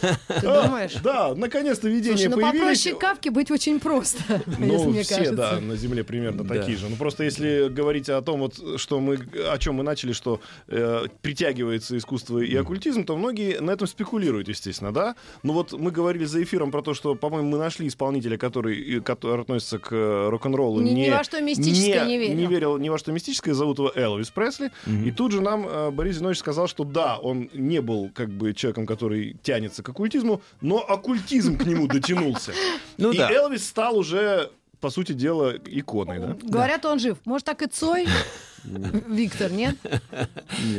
Ты 0.00 0.46
А, 0.46 0.66
думаешь? 0.66 0.94
Да, 1.02 1.34
наконец-то 1.34 1.88
видения 1.88 2.16
Слушай, 2.16 2.28
ну 2.30 2.36
появились. 2.36 2.60
попроще 2.60 2.94
кавки 2.96 3.28
быть 3.28 3.50
очень 3.50 3.78
просто, 3.80 4.18
если 4.46 4.64
Ну, 4.64 4.90
мне 4.90 5.02
все, 5.02 5.14
кажется. 5.16 5.36
да, 5.36 5.60
на 5.60 5.76
Земле 5.76 6.02
примерно 6.04 6.44
Да. 6.44 6.54
такие 6.54 6.76
же. 6.78 6.88
Ну, 6.88 6.96
просто 6.96 7.24
если 7.24 7.68
говорить 7.68 8.08
о 8.08 8.20
том, 8.22 8.40
вот, 8.40 8.58
что 8.80 9.00
мы, 9.00 9.18
о 9.50 9.58
чем 9.58 9.76
мы 9.76 9.82
начали, 9.84 10.12
что 10.12 10.40
э, 10.68 11.04
притягивается 11.22 11.96
искусство 11.96 12.38
и 12.38 12.54
оккультизм, 12.56 13.04
то 13.04 13.16
многие 13.16 13.60
на 13.60 13.70
этом 13.72 13.86
спекулируют, 13.86 14.48
естественно, 14.48 14.92
да? 14.92 15.14
Ну, 15.42 15.52
вот 15.52 15.72
мы 15.72 15.90
говорили 15.90 16.24
за 16.24 16.42
эфиром 16.42 16.70
про 16.70 16.82
то, 16.82 16.94
что, 16.94 17.14
по-моему, 17.14 17.50
мы 17.50 17.58
нашли 17.58 17.86
исполнителя, 17.86 18.36
который, 18.38 19.00
который 19.00 19.42
относится 19.42 19.78
к 19.78 19.92
э, 19.92 20.28
рок-н-роллу. 20.30 20.80
Ни- 20.80 20.90
ни 20.90 21.10
во 21.10 21.22
что 21.22 21.40
мистическое 21.40 22.06
не 22.06 22.18
верил. 22.18 22.34
Не 22.34 22.46
верил 22.46 22.78
ни 22.78 22.88
во 22.88 22.98
что 22.98 23.12
мистическое. 23.12 23.54
Зовут 23.54 23.78
его 23.78 23.92
Элвис 23.94 24.30
Пресли. 24.30 24.70
И 24.86 25.10
тут 25.12 25.32
же 25.32 25.40
нам 25.40 25.66
э, 25.68 25.90
Борис 25.90 26.16
Зинович 26.16 26.38
сказал, 26.38 26.66
что 26.66 26.84
да, 26.84 27.16
он 27.18 27.48
не 27.52 27.80
был 27.80 28.10
как 28.14 28.30
бы 28.30 28.39
человеком, 28.54 28.86
который 28.86 29.36
тянется 29.42 29.82
к 29.82 29.88
оккультизму, 29.88 30.42
но 30.60 30.78
оккультизм 30.78 31.56
к 31.58 31.64
нему 31.64 31.86
дотянулся. 31.86 32.52
Ну 32.98 33.12
и 33.12 33.18
да. 33.18 33.30
Элвис 33.30 33.66
стал 33.66 33.96
уже, 33.96 34.50
по 34.80 34.90
сути 34.90 35.12
дела, 35.12 35.54
иконой, 35.66 36.18
да? 36.18 36.36
Говорят, 36.42 36.84
он 36.84 36.98
жив. 36.98 37.18
Может, 37.24 37.46
так 37.46 37.62
и 37.62 37.66
Цой? 37.66 38.06
Виктор, 38.64 39.52
нет? 39.52 39.76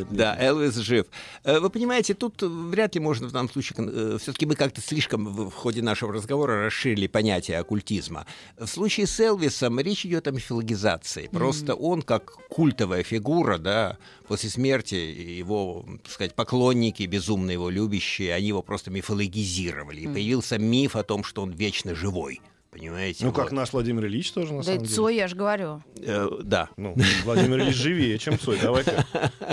Да, 0.10 0.36
Элвис 0.40 0.76
жив. 0.76 1.06
Э, 1.44 1.60
Вы 1.60 1.70
понимаете, 1.70 2.14
тут 2.14 2.42
вряд 2.42 2.96
ли 2.96 3.02
можно 3.02 3.28
в 3.28 3.32
данном 3.32 3.50
случае... 3.50 4.18
Все-таки 4.18 4.46
мы 4.46 4.56
как-то 4.56 4.82
слишком 4.82 5.26
в 5.26 5.52
в 5.52 5.54
ходе 5.54 5.82
нашего 5.82 6.14
разговора 6.14 6.66
расширили 6.66 7.08
понятие 7.08 7.60
оккультизма. 7.60 8.26
В 8.58 8.66
случае 8.68 9.06
с 9.06 9.20
Элвисом 9.20 9.80
речь 9.80 10.06
идет 10.06 10.28
о 10.28 10.32
мифологизации. 10.32 11.28
Просто 11.28 11.76
он, 11.76 12.02
как 12.02 12.32
культовая 12.50 13.04
фигура, 13.04 13.58
да, 13.58 13.98
после 14.28 14.50
смерти 14.50 14.96
его, 14.96 15.86
так 16.04 16.12
сказать, 16.12 16.36
поклонники, 16.36 17.04
безумно 17.04 17.52
его 17.52 17.70
любящие, 17.70 18.34
они 18.34 18.48
его 18.48 18.62
просто 18.62 18.92
мифологизировали. 18.92 20.02
И 20.02 20.08
появился 20.08 20.58
миф 20.58 20.96
о 20.96 21.04
том, 21.04 21.24
что 21.24 21.42
он 21.44 21.52
вечно 21.52 21.94
живой. 21.96 22.42
Понимаете? 22.72 23.26
Ну, 23.26 23.32
Вот. 23.32 23.36
как 23.36 23.52
наш 23.52 23.74
Владимир 23.74 24.06
Ильич 24.06 24.32
тоже, 24.32 24.54
на 24.54 24.60
Да 24.60 24.64
самом 24.64 24.84
деле. 24.84 24.96
Цой, 24.96 25.16
я 25.18 25.28
же 25.28 25.36
говорю. 25.36 25.82
Э, 25.98 26.30
да. 26.42 26.70
Ну, 26.78 26.96
Владимир 27.26 27.60
Ильич 27.60 27.76
живее, 27.76 28.18
чем 28.18 28.40
Цой. 28.40 28.60
Давайте. 28.62 29.06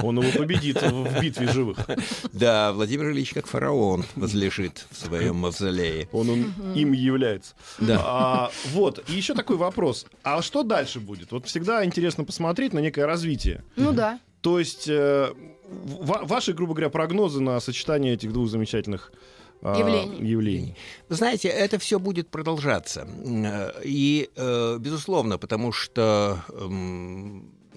Он 0.05 0.21
его 0.21 0.39
победит 0.39 0.81
в 0.81 1.21
битве 1.21 1.49
живых. 1.49 1.79
Да, 2.33 2.73
Владимир 2.73 3.11
Ильич 3.11 3.33
как 3.35 3.49
фараон 3.49 4.05
возлежит 4.15 4.87
в 4.93 4.97
своем 4.97 5.35
мавзолее. 5.35 6.09
Он, 6.13 6.31
он 6.31 6.53
им 6.77 6.93
является. 6.93 7.57
Да. 7.81 8.01
А, 8.05 8.51
вот, 8.71 9.03
и 9.11 9.15
еще 9.15 9.35
такой 9.35 9.57
вопрос. 9.57 10.07
А 10.23 10.41
что 10.41 10.63
дальше 10.63 11.01
будет? 11.01 11.33
Вот 11.33 11.47
всегда 11.47 11.85
интересно 11.85 12.25
посмотреть 12.25 12.73
на 12.73 12.79
некое 12.79 13.07
развитие. 13.07 13.65
Ну 13.75 13.93
да. 13.93 14.21
То 14.43 14.61
есть 14.61 14.87
э, 14.89 15.33
ва- 15.69 16.21
ваши, 16.23 16.53
грубо 16.53 16.75
говоря, 16.75 16.91
прогнозы 16.91 17.41
на 17.41 17.59
сочетание 17.59 18.15
этих 18.15 18.33
двух 18.33 18.49
замечательных 18.49 19.13
Явлений. 19.63 20.31
явлений. 20.31 20.75
Вы 21.09 21.17
знаете, 21.17 21.49
это 21.49 21.79
все 21.79 21.99
будет 21.99 22.29
продолжаться. 22.29 23.07
Э, 23.25 23.73
И, 23.85 24.31
э, 24.37 24.79
безусловно, 24.81 25.39
потому 25.39 25.73
что, 25.73 26.39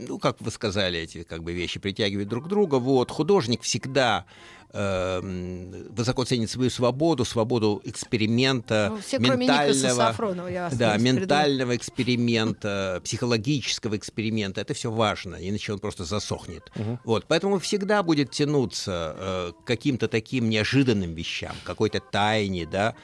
ну, 0.08 0.20
как 0.20 0.42
вы 0.42 0.52
сказали, 0.52 1.00
эти 1.00 1.24
как 1.24 1.44
бы 1.44 1.54
вещи 1.54 1.80
притягивают 1.80 2.30
друг 2.30 2.48
друга. 2.48 2.76
Вот, 2.76 3.12
художник 3.12 3.62
всегда 3.62 4.26
эм, 4.74 5.72
высоко 5.90 6.24
ценит 6.26 6.50
свою 6.50 6.70
свободу, 6.70 7.26
свободу 7.26 7.82
эксперимента, 7.84 8.90
Ну, 8.92 9.02
все, 9.02 9.18
кроме 9.18 9.46
Никаса 9.46 9.68
ментального, 9.68 9.98
Сафронова, 9.98 10.48
я 10.48 10.64
вас 10.64 10.78
да, 10.78 10.98
ментального 10.98 11.76
эксперимента, 11.76 13.02
психологического 13.04 13.98
эксперимента. 13.98 14.62
Это 14.62 14.74
все 14.74 14.92
важно, 14.92 15.36
иначе 15.40 15.74
он 15.74 15.80
просто 15.80 16.06
засохнет. 16.06 16.72
Вот, 17.04 17.26
поэтому 17.28 17.60
всегда 17.60 18.04
будет 18.04 18.32
тянуться 18.32 19.16
э, 19.18 19.52
к 19.64 19.68
каким-то 19.68 20.08
таким 20.08 20.50
неожиданным 20.50 21.14
вещам, 21.14 21.56
какой-то 21.64 22.00
тайне, 22.00 22.66
да. 22.66 22.96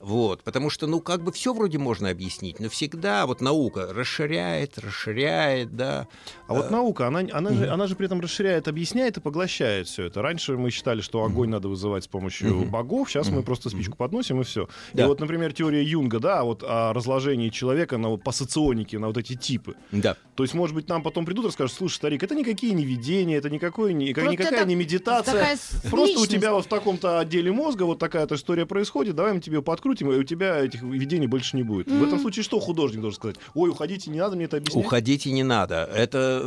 Вот, 0.00 0.42
потому 0.42 0.70
что, 0.70 0.86
ну, 0.86 1.00
как 1.00 1.22
бы 1.22 1.30
все 1.30 1.52
вроде 1.52 1.76
можно 1.76 2.08
объяснить, 2.08 2.58
но 2.58 2.70
всегда 2.70 3.26
вот 3.26 3.42
наука 3.42 3.92
расширяет, 3.92 4.78
расширяет, 4.78 5.76
да. 5.76 6.06
А 6.46 6.54
вот 6.54 6.70
наука, 6.70 7.06
она, 7.06 7.20
она, 7.32 7.52
же, 7.52 7.68
она 7.68 7.86
же 7.86 7.96
при 7.96 8.06
этом 8.06 8.20
расширяет, 8.20 8.66
объясняет 8.66 9.18
и 9.18 9.20
поглощает 9.20 9.88
все 9.88 10.04
это. 10.04 10.22
Раньше 10.22 10.56
мы 10.56 10.70
считали, 10.70 11.02
что 11.02 11.22
огонь 11.22 11.50
надо 11.50 11.68
вызывать 11.68 12.04
с 12.04 12.08
помощью 12.08 12.64
богов, 12.64 13.10
сейчас 13.10 13.28
мы 13.28 13.42
просто 13.42 13.68
спичку 13.68 13.96
подносим 13.98 14.40
и 14.40 14.44
все. 14.44 14.68
И 14.94 14.96
Да. 14.96 15.06
вот, 15.06 15.20
например, 15.20 15.52
теория 15.52 15.82
Юнга, 15.82 16.18
да, 16.18 16.44
вот 16.44 16.62
о 16.66 16.94
разложении 16.94 17.50
человека 17.50 17.98
на, 17.98 18.16
по 18.16 18.32
соционике, 18.32 18.98
на 18.98 19.08
вот 19.08 19.18
эти 19.18 19.34
типы. 19.34 19.74
Да. 19.92 20.16
То 20.34 20.44
есть, 20.44 20.54
может 20.54 20.74
быть, 20.74 20.88
нам 20.88 21.02
потом 21.02 21.26
придут 21.26 21.44
и 21.44 21.48
расскажут, 21.48 21.76
слушай, 21.76 21.96
старик, 21.96 22.22
это 22.22 22.34
никакие 22.34 22.72
не 22.72 22.86
видения, 22.86 23.36
это 23.36 23.50
никакой, 23.50 23.92
ни- 23.92 24.14
Просто 24.14 24.32
никакая 24.32 24.60
это 24.60 24.68
не 24.68 24.76
медитация. 24.76 25.58
Просто 25.90 26.20
у 26.20 26.26
тебя 26.26 26.52
вот 26.54 26.64
в 26.64 26.68
таком-то 26.68 27.18
отделе 27.18 27.52
мозга 27.52 27.82
вот 27.82 27.98
такая-то 27.98 28.36
история 28.36 28.64
происходит, 28.64 29.14
давай 29.14 29.34
мы 29.34 29.40
тебе 29.40 29.60
подкрутим, 29.60 29.89
и 29.92 30.04
у 30.04 30.24
тебя 30.24 30.58
этих 30.64 30.82
видений 30.82 31.26
больше 31.26 31.56
не 31.56 31.62
будет. 31.62 31.90
В 31.90 32.02
этом 32.02 32.20
случае 32.20 32.42
что 32.42 32.60
художник 32.60 33.00
должен 33.00 33.16
сказать? 33.16 33.36
Ой, 33.54 33.70
уходите, 33.70 34.10
не 34.10 34.18
надо 34.18 34.36
мне 34.36 34.44
это 34.44 34.58
объяснять. 34.58 34.84
Уходите 34.84 35.32
не 35.32 35.42
надо. 35.42 35.88
Это, 35.94 36.40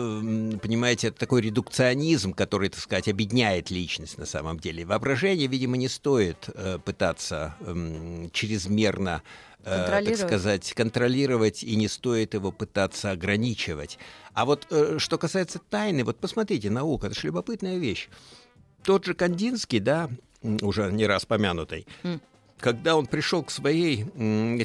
понимаете, 0.62 1.08
это 1.08 1.20
такой 1.20 1.42
редукционизм, 1.42 2.34
который, 2.34 2.70
так 2.70 2.80
сказать, 2.80 3.08
объединяет 3.08 3.72
личность 3.72 4.18
на 4.18 4.26
самом 4.26 4.60
деле. 4.60 4.86
Воображение, 4.86 5.48
видимо, 5.48 5.78
не 5.78 5.88
стоит 5.88 6.50
э, 6.54 6.80
пытаться 6.84 7.56
чрезмерно 8.32 9.22
э, 9.66 10.04
так 10.06 10.18
сказать, 10.18 10.74
контролировать, 10.74 11.64
и 11.64 11.76
не 11.76 11.88
стоит 11.88 12.34
его 12.34 12.52
пытаться 12.52 13.12
ограничивать. 13.12 13.98
А 14.34 14.46
вот 14.46 14.68
э, 14.70 14.98
что 15.00 15.18
касается 15.18 15.60
тайны, 15.70 16.04
вот 16.04 16.18
посмотрите, 16.18 16.70
наука, 16.70 17.08
это 17.08 17.20
же 17.20 17.28
любопытная 17.28 17.78
вещь. 17.78 18.10
Тот 18.84 19.06
же 19.06 19.14
Кандинский, 19.14 19.80
да, 19.80 20.10
уже 20.62 20.92
не 20.92 21.06
раз 21.06 21.26
помянутый, 21.26 21.88
М. 22.04 22.22
когда 22.64 22.96
он 22.96 23.08
пришел 23.08 23.44
к 23.44 23.52
своей 23.52 24.06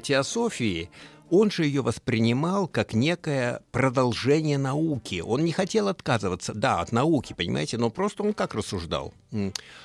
теософии, 0.00 0.88
он 1.30 1.50
же 1.50 1.66
ее 1.66 1.82
воспринимал 1.82 2.68
как 2.68 2.94
некое 2.94 3.60
продолжение 3.72 4.56
науки. 4.56 5.20
Он 5.20 5.44
не 5.44 5.50
хотел 5.50 5.88
отказываться, 5.88 6.54
да, 6.54 6.80
от 6.80 6.92
науки, 6.92 7.34
понимаете, 7.36 7.76
но 7.76 7.90
просто 7.90 8.22
он 8.22 8.34
как 8.34 8.54
рассуждал, 8.54 9.12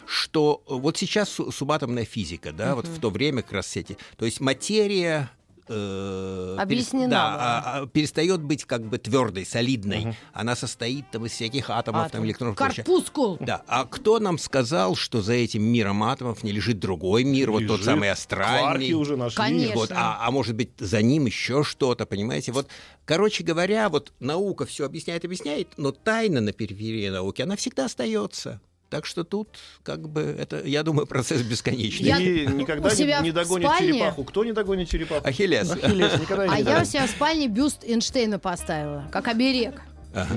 что 0.05 0.61
вот 0.67 0.95
сейчас 0.95 1.29
су- 1.29 1.51
субатомная 1.51 2.05
физика, 2.05 2.53
да, 2.53 2.75
вот 2.75 2.85
в 2.85 2.99
то 2.99 3.09
время 3.09 3.41
как 3.41 3.53
раз 3.53 3.75
эти, 3.75 3.97
то 4.15 4.25
есть 4.25 4.39
материя 4.39 5.31
э, 5.67 6.55
Объяснена 6.59 7.09
да, 7.09 7.35
а- 7.35 7.81
а 7.81 7.87
перестает 7.87 8.41
быть 8.41 8.65
как 8.65 8.83
бы 8.83 8.97
твердой, 8.97 9.45
солидной. 9.45 10.15
Она 10.33 10.55
состоит 10.55 11.09
там 11.11 11.25
из 11.25 11.31
всяких 11.31 11.69
атомов, 11.69 12.03
там 12.11 12.21
Атом. 12.21 12.25
электронов. 12.25 12.55
прочее. 12.55 12.83
Корпускул. 12.83 13.37
Да, 13.39 13.63
а 13.67 13.85
кто 13.85 14.19
нам 14.19 14.37
сказал, 14.37 14.95
что 14.95 15.21
за 15.21 15.33
этим 15.33 15.63
миром 15.63 16.03
атомов 16.03 16.43
не 16.43 16.51
лежит 16.51 16.79
другой 16.79 17.23
мир, 17.23 17.51
вот 17.51 17.61
тот 17.67 17.71
Лежит. 17.79 17.85
самый 17.85 18.07
Кварки 18.07 18.11
астральный? 18.19 18.93
уже 18.93 19.17
нашли. 19.17 19.37
Конечно. 19.37 19.75
Вот, 19.75 19.91
а, 19.91 20.19
а 20.21 20.31
может 20.31 20.55
быть, 20.55 20.71
за 20.77 21.01
ним 21.01 21.25
еще 21.25 21.63
что-то, 21.63 22.05
понимаете? 22.05 22.51
Вот, 22.51 22.67
короче 23.05 23.43
говоря, 23.43 23.89
вот 23.89 24.11
наука 24.19 24.65
все 24.65 24.85
объясняет, 24.85 25.25
объясняет, 25.25 25.69
но 25.77 25.91
тайна 25.91 26.41
на 26.41 26.51
периферии 26.51 27.09
науки, 27.09 27.41
она 27.41 27.55
всегда 27.55 27.85
остается. 27.85 28.59
Так 28.93 29.07
что 29.07 29.23
тут, 29.23 29.47
как 29.81 30.07
бы, 30.07 30.21
это, 30.21 30.61
я 30.63 30.83
думаю, 30.83 31.07
процесс 31.07 31.41
бесконечный. 31.41 32.05
Я 32.09 32.19
И 32.19 32.45
никогда 32.45 32.89
у 32.89 32.91
себя 32.91 33.21
не, 33.21 33.29
не 33.29 33.31
догонит 33.31 33.67
спальне- 33.67 33.93
черепаху. 33.93 34.23
Кто 34.23 34.45
не 34.45 34.51
догонит 34.51 34.87
черепаху? 34.87 35.27
Ахиллес. 35.27 35.71
Ахиллес 35.71 36.19
никогда 36.21 36.43
А 36.43 36.61
не 36.61 36.69
я 36.69 36.79
у 36.79 36.85
себя 36.85 37.07
в 37.07 37.09
спальне 37.09 37.47
бюст 37.47 37.83
Эйнштейна 37.83 38.37
поставила, 38.37 39.09
как 39.11 39.27
оберег. 39.29 39.81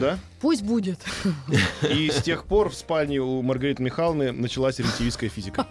Да? 0.01 0.19
Пусть 0.40 0.62
будет. 0.62 0.99
И 1.90 2.11
с 2.11 2.22
тех 2.22 2.44
пор 2.44 2.68
в 2.70 2.75
спальне 2.75 3.20
у 3.20 3.40
Маргариты 3.42 3.83
Михайловны 3.83 4.33
началась 4.33 4.79
релятивистская 4.79 5.31
физика. 5.31 5.66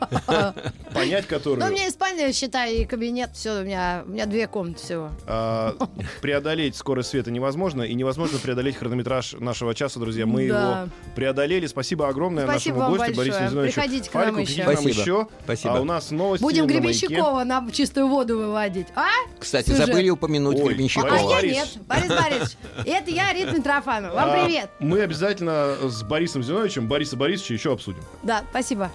Понять 0.93 1.28
которую... 1.28 1.60
Ну, 1.60 1.67
у 1.67 1.69
меня 1.71 1.88
и 1.88 1.91
спальня, 1.91 2.32
считай, 2.34 2.75
и 2.78 2.86
кабинет, 2.86 3.32
все, 3.34 3.62
у 3.62 3.63
меня, 3.63 4.04
у 4.06 4.10
меня 4.10 4.25
две 4.25 4.47
комнаты 4.47 4.84
всего. 4.84 5.12
А, 5.28 5.75
преодолеть 6.21 6.75
скорость 6.75 7.10
света 7.10 7.32
невозможно, 7.32 7.84
и 7.84 7.93
невозможно 7.93 8.39
преодолеть 8.39 8.78
хронометраж 8.78 9.34
нашего 9.34 9.75
часа, 9.75 9.99
друзья. 9.99 10.25
Мы 10.25 10.47
Да. 10.47 10.82
его 10.82 10.89
преодолели. 11.15 11.67
Спасибо 11.67 12.08
огромное 12.08 12.45
Спасибо 12.45 12.80
нашему 12.80 12.97
гостю 12.97 13.15
большое. 13.15 13.32
Борису 13.32 13.51
Зиновичу. 13.51 13.73
Приходите 13.75 14.10
к 14.10 14.13
нам 14.13 14.23
Фарику, 14.23 14.39
еще. 14.39 14.54
приходите 14.56 14.63
к 14.63 14.67
нам 14.67 14.84
Спасибо. 14.93 15.01
еще. 15.01 15.28
Спасибо. 15.43 15.78
А 15.78 15.82
у 15.82 15.84
нас 15.86 16.12
новости 16.12 16.43
Будем 16.43 16.63
на. 16.63 16.67
Гребенщикова 16.69 17.43
на 17.43 17.71
чистую 17.71 18.08
воду 18.08 18.38
выводить. 18.38 18.88
А? 18.95 19.08
Кстати, 19.39 19.69
Сюжет. 19.69 19.86
забыли 19.88 20.10
упомянуть 20.10 20.60
Ой, 20.60 20.69
Гребенщикова. 20.73 21.15
А 21.15 21.41
я 21.41 21.41
нет. 21.41 21.67
Борис 21.88 22.08
Борисович. 22.08 22.58
Это 22.86 23.12
я, 23.12 23.34
Рита 23.34 23.51
Митрофанова. 23.51 24.13
Вам 24.15 24.30
А, 24.30 24.47
привет. 24.55 24.71
Мы 24.79 25.01
обязательно 25.01 25.77
с 25.89 26.03
Борисом 26.03 26.43
Зиновичем 26.43 26.87
Бориса 26.87 27.15
Борисовича 27.15 27.53
еще 27.53 27.73
обсудим. 27.73 28.03
Да, 28.23 28.43
спасибо. 28.49 28.91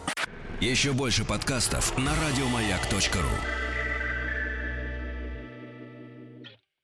Еще 0.60 0.92
больше 0.92 1.24
подкастов 1.24 1.96
на 1.96 2.12
радиомаяк.ру. 2.14 3.69